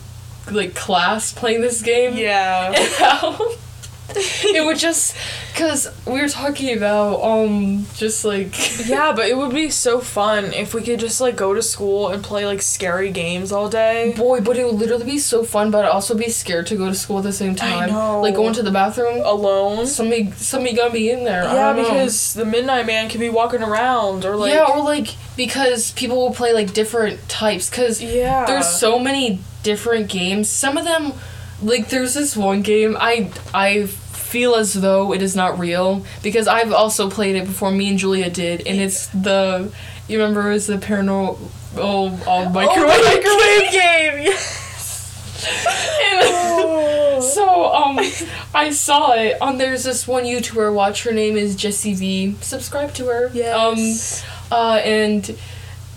like 0.51 0.75
class 0.75 1.33
playing 1.33 1.61
this 1.61 1.81
game 1.81 2.15
Yeah. 2.15 3.37
it 4.15 4.65
would 4.65 4.77
just 4.77 5.15
because 5.53 5.87
we 6.07 6.21
were 6.21 6.27
talking 6.29 6.75
about 6.75 7.21
um 7.21 7.85
just 7.95 8.25
like 8.25 8.53
yeah, 8.87 9.13
but 9.13 9.27
it 9.27 9.37
would 9.37 9.53
be 9.53 9.69
so 9.69 9.99
fun 9.99 10.45
if 10.53 10.73
we 10.73 10.81
could 10.81 10.99
just 10.99 11.21
like 11.21 11.35
go 11.35 11.53
to 11.53 11.61
school 11.61 12.09
and 12.09 12.23
play 12.23 12.45
like 12.45 12.61
scary 12.61 13.11
games 13.11 13.51
all 13.51 13.69
day. 13.69 14.13
boy 14.17 14.41
but 14.41 14.57
it 14.57 14.65
would 14.65 14.75
literally 14.75 15.05
be 15.05 15.19
so 15.19 15.43
fun 15.43 15.69
but 15.71 15.85
i'd 15.85 15.89
also 15.89 16.15
be 16.15 16.29
scared 16.29 16.65
to 16.67 16.75
go 16.75 16.87
to 16.87 16.95
school 16.95 17.17
at 17.19 17.23
the 17.23 17.33
same 17.33 17.55
time 17.55 17.83
I 17.83 17.85
know. 17.87 18.21
like 18.21 18.35
going 18.35 18.53
to 18.53 18.63
the 18.63 18.71
bathroom 18.71 19.21
Alone. 19.23 19.85
somebody 19.85 20.31
somebody 20.31 20.75
gonna 20.75 20.91
be 20.91 21.09
in 21.11 21.23
there 21.23 21.43
Yeah, 21.43 21.73
don't 21.73 21.83
know. 21.83 21.89
because 21.89 22.33
the 22.33 22.45
Midnight 22.45 22.85
Man 22.87 23.09
could 23.09 23.19
be 23.19 23.29
walking 23.29 23.61
around 23.61 24.25
or 24.25 24.35
like 24.35 24.53
yeah 24.53 24.65
or 24.69 24.83
like 24.83 25.15
because 25.37 25.91
people 25.91 26.17
will 26.17 26.33
play 26.33 26.53
like 26.53 26.73
different 26.73 27.27
types 27.29 27.69
because 27.69 28.01
Yeah. 28.01 28.45
there's 28.45 28.67
so 28.67 28.97
many 28.97 29.39
different 29.63 30.09
games 30.09 30.49
some 30.49 30.77
of 30.77 30.85
them 30.85 31.13
like 31.61 31.89
there's 31.89 32.13
this 32.13 32.35
one 32.37 32.61
game 32.61 32.95
i 32.99 33.29
i 33.53 33.85
feel 33.85 34.55
as 34.55 34.73
though 34.73 35.13
it 35.13 35.21
is 35.21 35.35
not 35.35 35.57
real 35.59 36.05
because 36.23 36.47
i've 36.47 36.71
also 36.71 37.09
played 37.09 37.35
it 37.35 37.45
before 37.45 37.71
me 37.71 37.89
and 37.89 37.97
julia 37.99 38.29
did 38.29 38.65
and 38.67 38.79
it's 38.79 39.07
the 39.07 39.71
you 40.07 40.19
remember 40.19 40.49
it 40.49 40.53
was 40.53 40.67
the 40.67 40.77
paranormal 40.77 41.37
oh, 41.77 42.23
oh 42.27 42.49
microwave, 42.49 42.89
Oh, 42.89 42.97
the 42.97 43.03
microwave 43.03 43.71
game. 43.71 44.33
And- 46.01 47.23
so 47.23 47.73
um 47.73 47.99
i 48.53 48.69
saw 48.71 49.11
it 49.13 49.37
on 49.41 49.57
there's 49.57 49.83
this 49.83 50.07
one 50.07 50.23
youtuber 50.23 50.73
watch 50.73 51.03
her 51.03 51.11
name 51.11 51.35
is 51.37 51.55
jessie 51.55 51.93
v. 51.93 52.35
Subscribe 52.41 52.93
to 52.95 53.05
her. 53.07 53.29
Yes. 53.33 54.23
um 54.23 54.57
uh, 54.57 54.75
and 54.83 55.37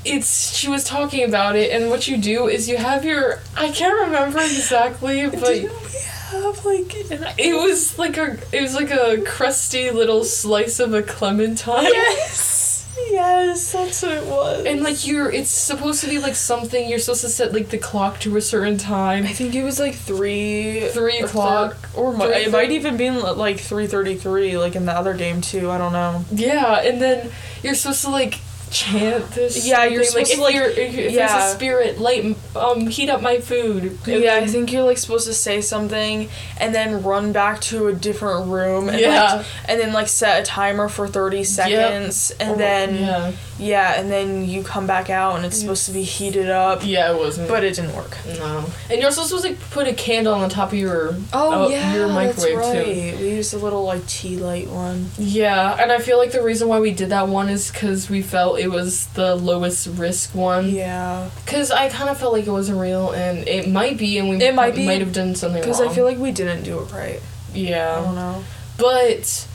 it's 0.05 0.55
she 0.57 0.69
was 0.69 0.85
talking 0.85 1.25
about 1.25 1.55
it 1.57 1.71
and 1.71 1.89
what 1.91 2.09
you 2.09 2.17
do 2.17 2.49
is 2.49 2.69
you 2.69 2.77
have 2.77 3.05
your 3.05 3.39
i 3.57 3.71
can't 3.71 3.95
remember 4.07 4.39
exactly 4.41 5.27
but 5.31 5.41
Didn't 5.41 5.71
we 5.71 5.99
have 6.31 6.65
like 6.65 6.95
it 7.39 7.55
was 7.55 7.99
like 7.99 8.17
a 8.17 8.39
it 8.53 8.61
was 8.61 8.75
like 8.75 8.91
a 8.91 9.23
crusty 9.23 9.91
little 9.91 10.25
slice 10.25 10.81
of 10.81 10.93
a 10.95 11.03
clementine 11.03 11.85
Yes. 11.85 12.71
Yes, 13.11 13.73
that's 13.73 14.03
what 14.03 14.13
it 14.13 14.25
was. 14.27 14.65
and 14.67 14.83
like 14.83 15.07
you're 15.07 15.31
it's 15.31 15.51
supposed 15.51 16.03
to 16.03 16.09
be 16.09 16.19
like 16.19 16.35
something 16.35 16.89
you're 16.89 16.99
supposed 16.99 17.23
to 17.23 17.29
set 17.29 17.53
like 17.53 17.69
the 17.71 17.79
clock 17.79 18.21
to 18.21 18.37
a 18.37 18.41
certain 18.41 18.77
time 18.79 19.25
I 19.25 19.33
think 19.33 19.55
it 19.55 19.65
was 19.65 19.79
like 19.81 19.95
three 19.95 20.89
Three 20.91 21.19
o'clock. 21.21 21.77
or 21.95 22.15
Three 22.15 22.27
it 22.45 22.53
might 22.53 22.71
even 22.71 22.97
be 22.97 23.11
like 23.11 23.59
three 23.59 23.87
thirty 23.87 24.15
three, 24.15 24.57
like 24.59 24.77
in 24.77 24.85
the 24.87 24.93
other 24.93 25.15
game 25.15 25.41
too. 25.41 25.71
I 25.71 25.79
don't 25.79 25.93
know. 25.93 26.25
yeah 26.33 26.81
and 26.81 27.01
then 27.01 27.31
you're 27.63 27.75
supposed 27.75 28.03
to 28.05 28.11
like 28.11 28.39
chant 28.73 29.31
this 29.33 29.67
Yeah, 29.67 29.85
you're 29.85 30.03
thing, 30.03 30.11
supposed 30.27 30.31
if 30.33 30.37
to, 30.39 30.43
like- 30.43 30.55
you're, 30.55 30.65
if, 30.71 30.95
if 30.97 31.13
yeah. 31.13 31.27
there's 31.29 31.53
a 31.53 31.55
spirit 31.57 31.99
light 31.99 32.37
um 32.57 32.87
heat 32.89 33.09
up 33.11 33.23
my 33.23 33.39
food 33.39 33.99
yeah, 34.07 34.35
I 34.37 34.47
think 34.47 34.73
you're 34.73 34.83
like 34.85 34.99
supposed 34.99 35.27
to 35.27 35.35
say 35.35 35.61
something 35.61 36.29
and 36.59 36.75
then 36.75 37.03
run 37.03 37.33
back 37.33 37.61
to 37.63 37.89
a 37.89 37.93
different 37.93 38.49
room 38.49 38.89
and 38.89 38.99
Yeah. 38.99 39.35
like 39.37 39.47
and 39.69 39.81
then 39.81 39.93
like 39.93 40.09
set 40.09 40.41
a 40.43 40.45
timer 40.45 40.89
for 40.89 41.07
thirty 41.07 41.45
seconds 41.45 42.33
and 42.41 42.53
Or- 42.53 42.57
then 42.57 42.95
yeah 42.97 43.33
yeah, 43.59 44.01
and 44.01 44.11
then 44.11 44.49
you 44.49 44.65
come 44.65 44.89
back 44.89 45.09
out 45.09 45.37
and 45.37 45.45
it's 45.45 45.57
supposed 45.61 45.87
to 45.87 45.93
be 45.93 46.03
heated 46.03 46.51
up, 46.51 46.81
yeah 46.85 47.13
it 47.13 47.17
wasn't 47.19 47.49
but 47.49 47.63
it 47.63 47.77
didn't 47.77 47.95
work. 47.95 48.17
No. 48.39 48.65
And 48.91 48.99
you're 48.99 49.07
also 49.07 49.23
supposed 49.23 49.45
to 49.45 49.51
like, 49.51 49.61
put 49.71 49.87
a 49.87 49.93
candle 49.93 50.35
on 50.35 50.41
the 50.49 50.53
top 50.53 50.73
of 50.73 50.79
your 50.79 51.15
Oh, 51.33 51.67
uh, 51.67 51.69
yeah, 51.69 51.95
your 51.95 52.09
microwave 52.09 52.57
that's 52.57 52.73
too. 52.73 53.23
We 53.23 53.31
used 53.37 53.55
a 53.55 53.59
little 53.59 53.85
like 53.85 54.05
tea 54.09 54.37
light 54.37 54.69
one. 54.69 55.11
Yeah, 55.17 55.77
and 55.81 55.93
I 55.93 55.99
feel 55.99 56.19
like 56.19 56.33
the 56.33 56.43
reason 56.43 56.67
why 56.67 56.81
we 56.81 56.91
did 56.93 57.11
that 57.11 57.29
one 57.29 57.49
is 57.49 57.71
because 57.71 58.11
we 58.11 58.21
felt 58.23 58.59
it 58.63 58.71
was 58.71 59.07
the 59.09 59.35
lowest 59.35 59.87
risk 59.89 60.35
one. 60.35 60.71
Yeah, 60.71 61.29
Because 61.45 61.71
I 61.71 61.89
kind 61.89 62.09
of 62.09 62.19
felt 62.19 62.33
like 62.33 62.47
it 62.47 62.51
wasn't 62.51 62.79
real, 62.81 63.11
and 63.13 63.47
it 63.49 63.69
might 63.69 63.99
be, 63.99 64.19
and 64.19 64.29
we 64.29 64.37
It 64.43 64.55
might 64.55 64.75
be, 64.75 64.87
might 64.87 65.01
have 65.01 65.13
done 65.13 65.35
something 65.35 65.61
wrong. 65.61 65.69
because 65.69 65.81
I 65.81 65.89
feel 65.95 66.05
like 66.05 66.19
we 66.19 66.31
didn't 66.33 66.63
do 66.63 66.79
it 66.81 66.93
right. 66.93 67.21
Yeah. 67.55 67.99
I 67.99 68.05
don't 68.05 68.15
know. 68.15 68.45
but 68.79 69.47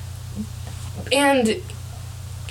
and 1.12 1.62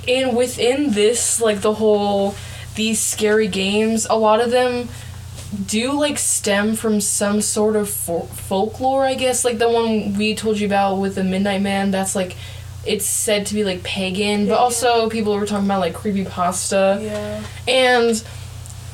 and 0.08 0.36
within 0.36 0.92
this, 0.92 1.40
like 1.40 1.60
the 1.60 1.75
whole 1.75 2.34
these 2.75 3.00
scary 3.00 3.48
games, 3.48 4.06
a 4.08 4.16
lot 4.16 4.40
of 4.40 4.50
them 4.50 4.88
do 5.66 5.92
like 5.92 6.18
stem 6.18 6.75
from 6.75 7.00
some 7.00 7.40
sort 7.40 7.76
of 7.76 7.88
fol- 7.88 8.26
folklore, 8.26 9.04
I 9.04 9.14
guess. 9.14 9.44
Like 9.44 9.58
the 9.58 9.68
one 9.68 10.14
we 10.14 10.34
told 10.34 10.58
you 10.58 10.66
about 10.66 10.96
with 10.96 11.14
the 11.14 11.25
Midnight 11.25 11.62
Man, 11.62 11.90
that's 11.90 12.14
like 12.14 12.36
it's 12.86 13.06
said 13.06 13.46
to 13.46 13.54
be 13.54 13.64
like 13.64 13.82
pagan, 13.82 14.46
but 14.48 14.58
also 14.58 15.08
people 15.10 15.34
were 15.36 15.46
talking 15.46 15.66
about 15.66 15.80
like 15.80 15.94
creepy 15.94 16.24
pasta. 16.24 16.98
Yeah. 17.00 17.42
And 17.66 18.24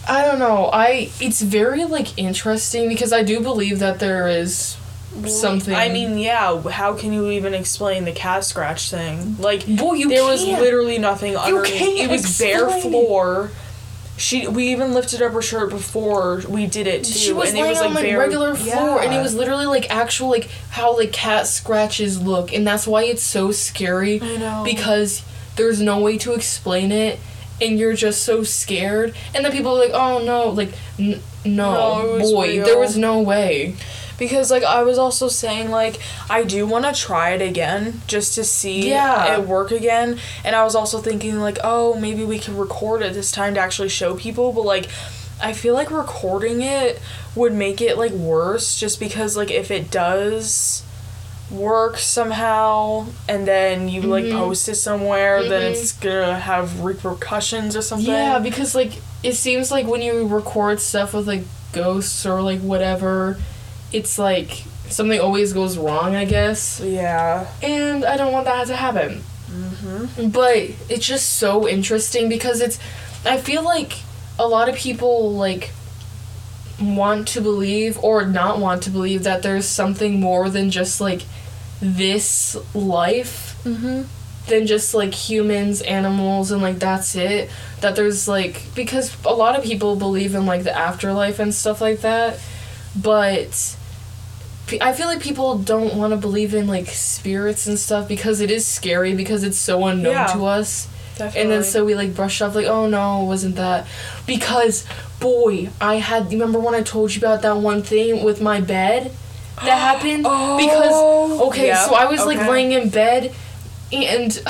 I 0.08 0.24
don't 0.26 0.38
know, 0.38 0.70
I 0.72 1.10
it's 1.20 1.40
very 1.42 1.84
like 1.84 2.18
interesting 2.18 2.88
because 2.88 3.12
I 3.12 3.22
do 3.22 3.40
believe 3.40 3.78
that 3.80 3.98
there 4.00 4.28
is 4.28 4.76
something 5.26 5.74
I 5.74 5.88
mean, 5.90 6.18
yeah. 6.18 6.60
How 6.62 6.94
can 6.96 7.12
you 7.12 7.30
even 7.30 7.54
explain 7.54 8.04
the 8.04 8.12
cat 8.12 8.44
scratch 8.44 8.90
thing? 8.90 9.36
Like, 9.38 9.66
Boy, 9.66 9.94
you 9.94 10.08
there 10.08 10.24
was 10.24 10.42
can't. 10.42 10.60
literally 10.60 10.98
nothing 10.98 11.36
underneath. 11.36 12.00
it 12.00 12.10
was 12.10 12.38
bare 12.38 12.68
floor. 12.80 13.50
She, 14.18 14.46
we 14.46 14.68
even 14.72 14.92
lifted 14.92 15.22
up 15.22 15.32
her 15.32 15.42
shirt 15.42 15.70
before 15.70 16.42
we 16.48 16.66
did 16.66 16.86
it 16.86 17.04
too, 17.04 17.12
she 17.12 17.32
was 17.32 17.48
and 17.48 17.58
it 17.58 17.62
laying 17.62 17.70
was 17.72 17.80
like 17.80 17.88
on 17.88 17.94
like 17.94 18.04
bare 18.04 18.18
regular 18.18 18.54
floor 18.54 19.00
and 19.02 19.12
it 19.12 19.20
was 19.22 19.34
literally 19.34 19.66
like 19.66 19.90
actual 19.90 20.28
like 20.28 20.48
how 20.70 20.96
like 20.96 21.12
cat 21.12 21.46
scratches 21.46 22.20
look 22.20 22.52
and 22.52 22.66
that's 22.66 22.86
why 22.86 23.04
it's 23.04 23.22
so 23.22 23.50
scary 23.52 24.20
I 24.20 24.36
know. 24.36 24.62
because 24.64 25.24
there's 25.56 25.80
no 25.80 25.98
way 25.98 26.18
to 26.18 26.34
explain 26.34 26.92
it 26.92 27.18
and 27.60 27.78
you're 27.78 27.94
just 27.94 28.22
so 28.22 28.42
scared 28.42 29.14
and 29.34 29.44
then 29.44 29.50
people 29.50 29.72
are 29.76 29.80
like 29.86 29.94
oh 29.94 30.22
no 30.24 30.50
like 30.50 30.72
n- 30.98 31.20
no, 31.44 32.16
No, 32.16 32.18
boy 32.20 32.48
real. 32.48 32.64
there 32.64 32.78
was 32.78 32.96
no 32.96 33.20
way 33.22 33.74
Because 34.18 34.50
like 34.50 34.62
I 34.62 34.82
was 34.82 34.98
also 34.98 35.28
saying 35.28 35.70
like 35.70 35.98
I 36.30 36.44
do 36.44 36.66
want 36.66 36.84
to 36.84 36.92
try 36.92 37.30
it 37.30 37.42
again 37.42 38.00
just 38.06 38.34
to 38.36 38.44
see 38.44 38.88
Yeah. 38.90 39.36
it 39.38 39.46
work 39.46 39.70
again 39.72 40.18
and 40.44 40.54
I 40.54 40.64
was 40.64 40.74
also 40.74 40.98
thinking 40.98 41.38
like 41.40 41.58
oh 41.64 41.94
maybe 41.98 42.24
we 42.24 42.38
can 42.38 42.56
record 42.56 43.02
it 43.02 43.14
this 43.14 43.32
time 43.32 43.54
to 43.54 43.60
actually 43.60 43.88
show 43.88 44.14
people 44.14 44.52
but 44.52 44.64
like 44.64 44.88
I 45.42 45.52
feel 45.54 45.74
like 45.74 45.90
recording 45.90 46.62
it 46.62 47.00
would 47.34 47.52
make 47.52 47.80
it 47.80 47.98
like 47.98 48.12
worse 48.12 48.78
just 48.78 49.00
because 49.00 49.36
like 49.36 49.50
if 49.50 49.70
it 49.70 49.90
does 49.90 50.84
work 51.50 51.98
somehow 51.98 53.06
and 53.28 53.46
then 53.46 53.88
you 53.88 54.02
like 54.02 54.24
Mhm. 54.24 54.38
post 54.38 54.68
it 54.68 54.76
somewhere 54.76 55.42
then 55.48 55.62
Mhm. 55.62 55.70
it's 55.76 55.92
gonna 55.92 56.38
have 56.38 56.80
repercussions 56.82 57.76
or 57.76 57.82
something. 57.82 58.08
Yeah, 58.12 58.38
because 58.38 58.74
like 58.74 58.92
it 59.22 59.34
seems 59.34 59.70
like 59.70 59.86
when 59.86 60.00
you 60.02 60.26
record 60.26 60.80
stuff 60.80 61.12
with 61.14 61.26
like 61.26 61.42
ghosts 61.72 62.24
or 62.26 62.40
like 62.42 62.60
whatever, 62.60 63.36
it's 63.92 64.18
like 64.18 64.64
something 64.88 65.20
always 65.20 65.52
goes 65.52 65.78
wrong, 65.78 66.14
I 66.14 66.24
guess. 66.24 66.80
Yeah. 66.80 67.46
And 67.62 68.04
I 68.04 68.16
don't 68.16 68.32
want 68.32 68.44
that 68.46 68.66
to 68.68 68.76
happen. 68.76 69.22
Mm-hmm. 69.50 70.30
But 70.30 70.56
it's 70.88 71.06
just 71.06 71.34
so 71.34 71.68
interesting 71.68 72.28
because 72.28 72.60
it's 72.60 72.78
I 73.24 73.38
feel 73.38 73.62
like 73.62 73.92
a 74.38 74.46
lot 74.46 74.68
of 74.68 74.74
people 74.76 75.32
like 75.32 75.70
want 76.80 77.28
to 77.28 77.40
believe 77.40 77.98
or 78.02 78.26
not 78.26 78.58
want 78.58 78.82
to 78.84 78.90
believe 78.90 79.22
that 79.24 79.42
there's 79.42 79.66
something 79.66 80.18
more 80.20 80.48
than 80.50 80.70
just 80.70 81.00
like 81.00 81.22
this 81.80 82.56
life 82.74 83.48
Mm-hmm. 83.64 84.02
than 84.48 84.66
just 84.66 84.92
like 84.92 85.14
humans, 85.14 85.82
animals, 85.82 86.50
and 86.50 86.60
like 86.60 86.80
that's 86.80 87.14
it. 87.14 87.48
That 87.80 87.94
there's 87.94 88.26
like 88.26 88.60
because 88.74 89.16
a 89.24 89.32
lot 89.32 89.56
of 89.56 89.62
people 89.62 89.94
believe 89.94 90.34
in 90.34 90.46
like 90.46 90.64
the 90.64 90.76
afterlife 90.76 91.38
and 91.38 91.54
stuff 91.54 91.80
like 91.80 92.00
that, 92.00 92.40
but 93.00 93.76
I 94.80 94.92
feel 94.92 95.06
like 95.06 95.20
people 95.20 95.58
don't 95.58 95.94
want 95.96 96.12
to 96.12 96.16
believe 96.16 96.54
in 96.54 96.66
like 96.66 96.86
spirits 96.88 97.66
and 97.66 97.78
stuff 97.78 98.08
because 98.08 98.40
it 98.40 98.50
is 98.50 98.66
scary 98.66 99.14
because 99.14 99.42
it's 99.44 99.58
so 99.58 99.84
unknown 99.86 100.12
Yeah. 100.12 100.26
to 100.28 100.44
us. 100.46 100.88
Definitely. 101.16 101.40
And 101.42 101.50
then 101.50 101.64
so 101.64 101.84
we 101.84 101.94
like 101.94 102.14
brushed 102.14 102.40
off 102.40 102.54
like, 102.54 102.66
oh 102.66 102.86
no, 102.88 103.22
it 103.22 103.26
wasn't 103.26 103.56
that. 103.56 103.86
Because 104.26 104.86
boy, 105.20 105.68
I 105.80 105.96
had 105.96 106.30
remember 106.32 106.58
when 106.58 106.74
I 106.74 106.82
told 106.82 107.14
you 107.14 107.20
about 107.20 107.42
that 107.42 107.56
one 107.58 107.82
thing 107.82 108.24
with 108.24 108.40
my 108.40 108.60
bed 108.60 109.12
that 109.56 109.78
happened? 109.78 110.24
Oh, 110.26 110.56
because 110.56 111.48
okay, 111.48 111.66
yep, 111.66 111.86
so 111.88 111.94
I 111.94 112.06
was 112.06 112.24
like 112.24 112.38
laying 112.48 112.72
in 112.72 112.88
bed 112.88 113.34
and 113.92 114.42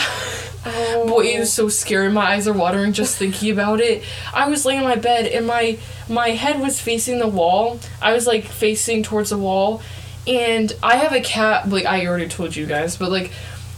Oh. 0.64 1.06
boy, 1.08 1.22
it 1.22 1.40
was 1.40 1.48
oh. 1.58 1.64
so 1.64 1.68
scary. 1.68 2.08
My 2.10 2.32
eyes 2.34 2.46
are 2.46 2.52
watering 2.52 2.92
just 2.92 3.16
thinking 3.18 3.50
about 3.50 3.80
it. 3.80 4.04
I 4.32 4.48
was 4.48 4.64
laying 4.64 4.80
in 4.82 4.86
my 4.86 4.94
bed 4.96 5.26
and 5.26 5.46
my 5.46 5.78
my 6.08 6.28
head 6.30 6.60
was 6.60 6.80
facing 6.80 7.18
the 7.18 7.26
wall. 7.26 7.80
I 8.00 8.12
was 8.12 8.26
like 8.28 8.44
facing 8.44 9.02
towards 9.02 9.30
the 9.30 9.38
wall 9.38 9.82
and 10.26 10.72
I 10.82 10.96
have 10.96 11.12
a 11.12 11.20
cat 11.20 11.68
like 11.68 11.84
I 11.86 12.06
already 12.06 12.28
told 12.28 12.54
you 12.56 12.66
guys, 12.66 12.96
but 12.96 13.10
like 13.10 13.32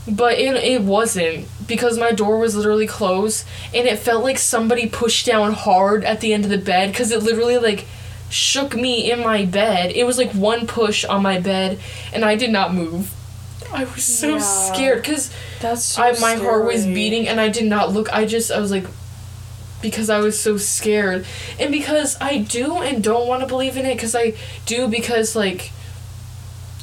but 0.07 0.39
it, 0.39 0.55
it 0.57 0.83
wasn't 0.83 1.49
because 1.67 1.97
my 1.99 2.13
door 2.13 2.39
was 2.39 2.55
literally 2.55 2.87
closed 2.87 3.47
and 3.75 3.87
it 3.89 3.99
felt 3.99 4.23
like 4.23 4.37
somebody 4.39 4.87
pushed 4.87 5.25
down 5.25 5.53
hard 5.55 6.05
at 6.05 6.21
the 6.21 6.35
end 6.35 6.45
of 6.45 6.51
the 6.51 6.59
bed 6.59 6.91
because 6.93 7.11
it 7.11 7.23
literally 7.23 7.57
like 7.57 7.87
shook 8.29 8.75
me 8.77 9.11
in 9.11 9.21
my 9.21 9.47
bed 9.47 9.91
it 9.93 10.05
was 10.05 10.19
like 10.19 10.31
one 10.33 10.67
push 10.67 11.05
on 11.07 11.23
my 11.23 11.39
bed 11.41 11.79
and 12.13 12.23
i 12.25 12.35
did 12.35 12.51
not 12.51 12.75
move 12.75 13.15
i 13.73 13.85
was 13.85 14.05
so 14.05 14.33
Yeah. 14.35 14.39
scared 14.39 14.99
because 15.03 15.31
That's 15.63 15.83
so 15.85 16.03
I 16.03 16.13
my 16.21 16.35
heart 16.35 16.67
was 16.67 16.85
beating 16.85 17.27
and 17.27 17.41
I 17.41 17.49
did 17.49 17.65
not 17.65 17.93
look. 17.93 18.13
I 18.13 18.27
just 18.27 18.53
I 18.53 18.61
was 18.61 18.71
like 18.71 18.85
because 19.81 20.11
I 20.11 20.19
was 20.19 20.39
so 20.39 20.57
scared 20.59 21.25
and 21.59 21.73
because 21.73 22.17
I 22.21 22.39
do 22.39 22.79
and 22.79 23.03
don't 23.03 23.27
want 23.27 23.41
to 23.41 23.47
believe 23.47 23.77
in 23.79 23.87
it 23.87 23.99
cuz 23.99 24.15
I 24.15 24.35
do 24.67 24.87
because 24.89 25.35
like 25.35 25.73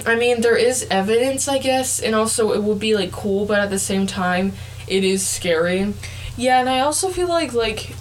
I 0.06 0.16
mean 0.16 0.42
there 0.42 0.56
is 0.58 0.86
evidence 0.90 1.48
I 1.48 1.58
guess 1.60 2.00
and 2.00 2.16
also 2.16 2.52
it 2.54 2.64
would 2.64 2.80
be 2.80 2.96
like 2.96 3.12
cool 3.12 3.46
but 3.46 3.60
at 3.60 3.70
the 3.70 3.80
same 3.80 4.08
time 4.08 4.54
it 4.88 5.04
is 5.04 5.26
scary. 5.26 5.94
Yeah, 6.38 6.60
and 6.60 6.70
I 6.70 6.80
also 6.80 7.10
feel 7.10 7.28
like 7.28 7.54
like 7.54 7.96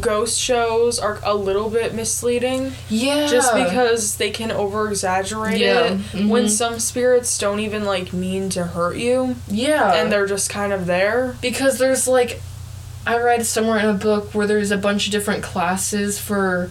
ghost 0.00 0.38
shows 0.38 0.98
are 0.98 1.20
a 1.22 1.34
little 1.34 1.70
bit 1.70 1.94
misleading 1.94 2.72
Yeah. 2.90 3.26
just 3.28 3.54
because 3.54 4.16
they 4.16 4.30
can 4.30 4.50
over 4.50 4.88
exaggerate 4.90 5.58
Yeah, 5.58 5.98
it 6.12 6.28
when 6.28 6.44
mhm. 6.46 6.50
some 6.50 6.78
spirits 6.80 7.38
don't 7.38 7.60
even 7.60 7.84
like 7.84 8.12
mean 8.12 8.50
to 8.50 8.64
hurt 8.64 8.96
you 8.98 9.36
yeah. 9.48 9.94
and 9.94 10.12
they're 10.12 10.26
just 10.26 10.50
kind 10.50 10.72
of 10.74 10.84
there. 10.86 11.36
because 11.40 11.78
there's 11.78 12.06
like 12.06 12.40
I 13.06 13.16
read 13.18 13.46
somewhere 13.46 13.78
in 13.78 13.86
a 13.86 13.94
book 13.94 14.34
where 14.34 14.46
there's 14.48 14.72
a 14.72 14.76
bunch 14.76 15.06
of 15.06 15.12
different 15.12 15.42
classes 15.42 16.18
for 16.18 16.70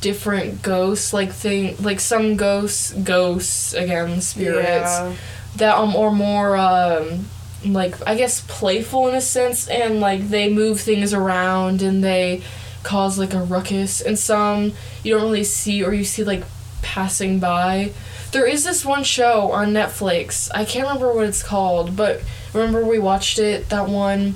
different 0.00 0.62
ghosts 0.62 1.12
like 1.12 1.32
thing 1.32 1.74
like 1.80 1.98
some 2.00 2.36
ghosts 2.36 2.92
ghosts 2.92 3.72
again 3.74 4.20
spirits 4.20 4.64
Yeah. 4.98 5.12
that 5.56 5.74
um 5.76 5.96
are 5.96 6.12
more 6.12 6.56
um 6.56 7.26
like 7.66 7.94
I 8.06 8.14
guess 8.14 8.42
playful 8.46 9.08
in 9.08 9.14
a 9.16 9.20
sense 9.20 9.66
and 9.68 9.98
like 10.00 10.28
they 10.28 10.48
move 10.48 10.80
things 10.80 11.12
around 11.12 11.82
and 11.82 12.02
they 12.04 12.42
cause 12.84 13.18
like 13.18 13.34
a 13.34 13.40
ruckus 13.42 14.00
and 14.00 14.16
some 14.18 14.72
you 15.02 15.14
don't 15.14 15.22
really 15.24 15.42
see 15.44 15.82
or 15.82 15.92
you 15.92 16.04
see 16.04 16.22
like 16.24 16.44
passing 16.82 17.40
by. 17.40 17.92
There 18.30 18.46
is 18.46 18.62
this 18.62 18.84
one 18.84 19.04
show 19.04 19.50
on 19.52 19.72
Netflix. 19.72 20.48
I 20.54 20.64
can't 20.64 20.86
remember 20.86 21.12
what 21.12 21.24
it's 21.26 21.42
called, 21.42 21.96
but 21.96 22.20
remember 22.54 22.84
we 22.84 22.98
watched 22.98 23.38
it 23.38 23.68
that 23.70 23.88
one 23.88 24.34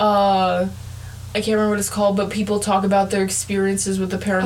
uh 0.00 0.68
I 1.36 1.40
can't 1.42 1.54
remember 1.56 1.70
what 1.70 1.78
it's 1.78 1.90
called, 1.90 2.16
but 2.16 2.30
people 2.30 2.60
talk 2.60 2.82
about 2.84 3.10
their 3.10 3.22
experiences 3.22 3.98
with 4.00 4.10
the 4.10 4.16
paranormal. 4.16 4.44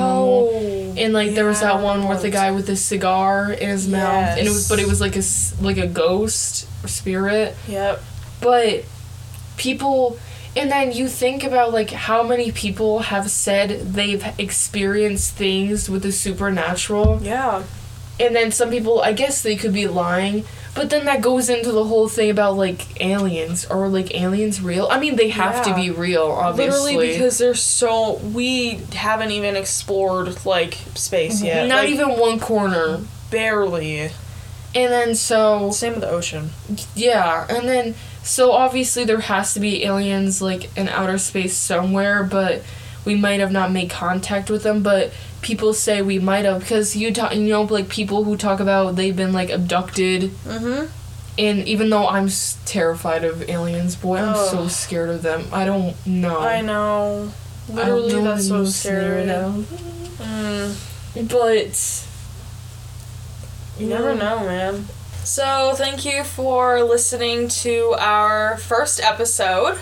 Oh, 0.53 0.95
And 0.99 1.13
like 1.13 1.35
there 1.37 1.47
was 1.47 1.61
that 1.61 1.81
one 1.81 2.09
with 2.09 2.23
the 2.23 2.31
guy 2.31 2.51
with 2.51 2.67
the 2.67 2.75
cigar 2.77 3.53
in 3.53 3.69
his 3.69 3.87
mouth, 3.87 4.37
and 4.39 4.47
it 4.47 4.51
was 4.51 4.69
but 4.69 4.79
it 4.81 4.89
was 4.89 5.01
like 5.01 5.15
a 5.17 5.23
like 5.65 5.79
a 5.79 5.87
ghost 5.87 6.67
or 6.83 6.89
spirit. 6.89 7.55
Yep. 7.69 8.03
But 8.41 8.85
people, 9.57 10.19
and 10.57 10.71
then 10.71 10.91
you 10.93 11.07
think 11.07 11.45
about 11.45 11.73
like 11.73 11.91
how 11.91 12.23
many 12.25 12.51
people 12.51 12.99
have 13.01 13.31
said 13.31 13.95
they've 13.95 14.25
experienced 14.39 15.35
things 15.35 15.89
with 15.89 16.03
the 16.03 16.11
supernatural, 16.13 17.21
Yeah. 17.23 17.63
and 18.19 18.35
then 18.35 18.51
some 18.51 18.71
people, 18.71 19.01
I 19.01 19.13
guess 19.13 19.43
they 19.43 19.55
could 19.57 19.73
be 19.73 19.87
lying. 19.87 20.45
But 20.75 20.89
then 20.89 21.07
that 21.07 21.21
goes 21.21 21.49
into 21.49 21.73
the 21.73 21.85
whole 21.85 22.09
thing 22.09 22.31
about 22.31 22.57
like 22.57 23.01
aliens 23.03 23.67
or 23.67 23.89
like 23.89 24.15
aliens 24.15 24.63
real. 24.63 24.87
I 24.89 25.01
mean, 25.01 25.17
they 25.17 25.29
have 25.31 25.65
to 25.65 25.75
be 25.75 25.91
real, 25.91 26.23
obviously. 26.23 26.95
Literally 26.95 27.13
because 27.13 27.39
there's 27.39 27.63
so 27.63 28.19
we 28.19 28.75
haven't 28.93 29.33
even 29.33 29.57
explored 29.57 30.47
like 30.47 30.75
space 30.95 31.39
mm-hmm. 31.39 31.47
yet. 31.47 31.69
not 31.69 31.85
Like, 31.85 31.91
even 31.91 32.11
one 32.19 32.39
corner. 32.39 33.01
barely. 33.31 34.11
And 34.73 34.93
then 34.93 35.15
so 35.17 35.73
Same 35.73 35.95
with 35.95 36.03
the 36.03 36.11
ocean. 36.11 36.51
Yeah, 36.95 37.47
and 37.51 37.69
then 37.69 37.95
so 38.23 38.53
obviously 38.53 39.05
there 39.05 39.21
has 39.21 39.55
to 39.55 39.61
be 39.61 39.85
aliens 39.85 40.41
like 40.41 40.77
in 40.77 40.89
outer 40.89 41.19
space 41.19 41.57
somewhere, 41.57 42.23
but 42.23 42.63
we 43.05 43.15
might 43.15 43.41
have 43.41 43.53
not 43.53 43.71
made 43.73 43.91
contact 43.91 44.51
with 44.51 44.63
them. 44.63 44.83
But 44.83 45.13
people 45.43 45.73
say 45.73 46.03
we 46.03 46.19
might 46.19 46.45
have 46.45 46.61
because 46.61 46.95
you 46.97 47.13
talk, 47.13 47.35
you 47.35 47.43
know, 47.49 47.63
like 47.63 47.89
people 47.89 48.25
who 48.25 48.37
talk 48.37 48.61
about 48.61 48.97
they've 48.97 49.17
been 49.17 49.33
like 49.33 49.51
abducted, 49.51 50.23
Mm-hmm. 50.45 50.87
and 51.39 51.69
even 51.69 51.89
though 51.91 52.07
I'm 52.09 52.27
s- 52.27 52.59
terrified 52.67 53.25
of 53.25 53.49
aliens, 53.49 53.97
boy, 53.97 54.19
I'm 54.19 54.35
so 54.49 54.69
scared 54.69 55.09
of 55.11 55.23
them. 55.23 55.45
I 55.53 55.65
don't 55.65 55.95
know. 56.07 56.39
I 56.41 56.61
know. 56.61 57.33
I 57.71 57.73
Literally, 57.73 58.11
don't 58.11 58.25
that's 58.25 58.49
so 58.49 58.65
scary. 58.65 59.25
now. 59.27 59.63
Mm, 60.19 60.75
But 61.29 62.07
you 63.81 63.89
never 63.89 64.15
know, 64.15 64.41
man. 64.41 64.87
So, 65.25 65.75
thank 65.77 66.05
you 66.05 66.25
for 66.25 66.83
listening 66.83 67.49
to 67.49 67.95
our 67.99 68.57
first 68.59 69.01
episode. 69.03 69.79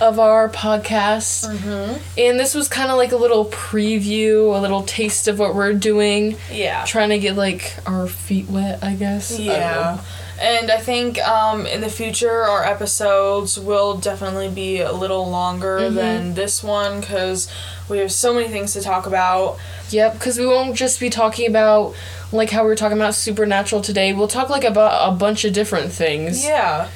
Of 0.00 0.18
our 0.18 0.48
podcast. 0.48 1.48
Mm-hmm. 1.48 1.98
And 2.18 2.38
this 2.40 2.54
was 2.54 2.68
kind 2.68 2.90
of 2.90 2.96
like 2.96 3.12
a 3.12 3.16
little 3.16 3.44
preview, 3.46 4.56
a 4.56 4.60
little 4.60 4.82
taste 4.82 5.28
of 5.28 5.38
what 5.38 5.54
we're 5.54 5.74
doing. 5.74 6.36
Yeah. 6.50 6.84
Trying 6.86 7.10
to 7.10 7.18
get 7.18 7.36
like 7.36 7.74
our 7.86 8.06
feet 8.06 8.48
wet, 8.48 8.82
I 8.82 8.94
guess. 8.94 9.38
Yeah. 9.38 9.58
know. 9.58 10.00
And 10.42 10.70
I 10.70 10.78
think 10.78 11.18
um, 11.18 11.66
in 11.66 11.82
the 11.82 11.90
future, 11.90 12.30
our 12.44 12.64
episodes 12.64 13.58
will 13.60 13.98
definitely 13.98 14.48
be 14.48 14.80
a 14.80 14.90
little 14.92 15.28
longer 15.28 15.78
Mhm. 15.80 15.94
than 15.94 16.34
this 16.34 16.62
one 16.64 17.00
because 17.00 17.48
we 17.90 17.98
have 17.98 18.10
so 18.10 18.32
many 18.32 18.48
things 18.48 18.72
to 18.72 18.80
talk 18.80 19.06
about. 19.06 19.58
Yep, 19.90 20.14
because 20.14 20.38
we 20.38 20.46
won't 20.46 20.76
just 20.76 20.98
be 20.98 21.10
talking 21.10 21.46
about 21.46 21.94
like 22.32 22.50
how 22.50 22.62
we 22.62 22.68
were 22.68 22.76
talking 22.76 22.96
about 22.96 23.14
supernatural 23.14 23.82
today. 23.82 24.12
We'll 24.14 24.28
talk 24.28 24.48
like 24.48 24.64
about 24.64 25.12
a 25.12 25.14
bunch 25.14 25.44
of 25.44 25.52
different 25.52 25.92
things. 25.92 26.42
Yeah. 26.44 26.88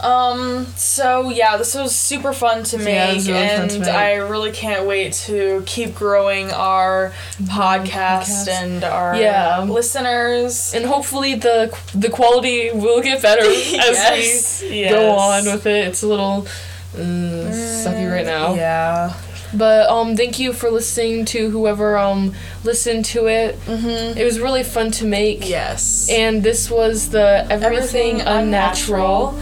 Um, 0.00 0.66
so 0.76 1.30
yeah, 1.30 1.56
this 1.56 1.74
was 1.74 1.94
super 1.96 2.32
fun 2.34 2.64
to 2.64 2.76
make, 2.78 2.86
Yeah, 2.86 3.14
was 3.14 3.28
really 3.28 3.40
and 3.40 3.70
to 3.70 3.78
make. 3.80 3.88
I 3.88 4.14
really 4.16 4.52
can't 4.52 4.86
wait 4.86 5.14
to 5.26 5.62
keep 5.66 5.94
growing 5.94 6.50
our 6.50 7.12
podcast, 7.44 8.46
podcast. 8.46 8.48
and 8.48 8.84
our 8.84 9.16
Yeah. 9.16 9.62
listeners. 9.62 10.74
And 10.74 10.84
hopefully 10.84 11.34
the 11.34 11.74
the 11.94 12.10
quality 12.10 12.70
will 12.72 13.00
get 13.00 13.22
better 13.22 13.40
as 13.48 13.72
Yes, 13.72 14.62
we 14.62 14.80
yes. 14.80 14.92
go 14.92 15.10
on 15.12 15.44
with 15.46 15.66
it. 15.66 15.88
It's 15.88 16.02
a 16.02 16.06
little 16.08 16.46
uh, 16.94 16.98
sucky 16.98 18.10
right 18.10 18.26
now. 18.26 18.54
Yeah. 18.54 19.14
But 19.54 19.88
um, 19.88 20.16
thank 20.16 20.38
you 20.38 20.52
for 20.52 20.70
listening 20.70 21.24
to 21.26 21.48
whoever 21.50 21.96
um 21.96 22.34
listened 22.64 23.04
to 23.06 23.26
it. 23.28 23.58
Mm-hmm. 23.60 24.18
It 24.18 24.24
was 24.24 24.40
really 24.40 24.62
fun 24.64 24.90
to 24.92 25.06
make. 25.06 25.48
Yes. 25.48 26.08
And 26.10 26.42
this 26.42 26.70
was 26.70 27.10
the 27.10 27.46
Everything, 27.48 28.20
Everything 28.20 28.20
Unnatural, 28.22 29.38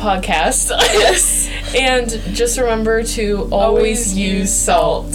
podcast. 0.00 0.70
Yes. 0.70 1.48
and 1.76 2.10
just 2.34 2.58
remember 2.58 3.02
to 3.02 3.48
always, 3.52 3.52
Always 3.52 4.18
use 4.18 4.40
use 4.40 4.52
salt. 4.52 5.14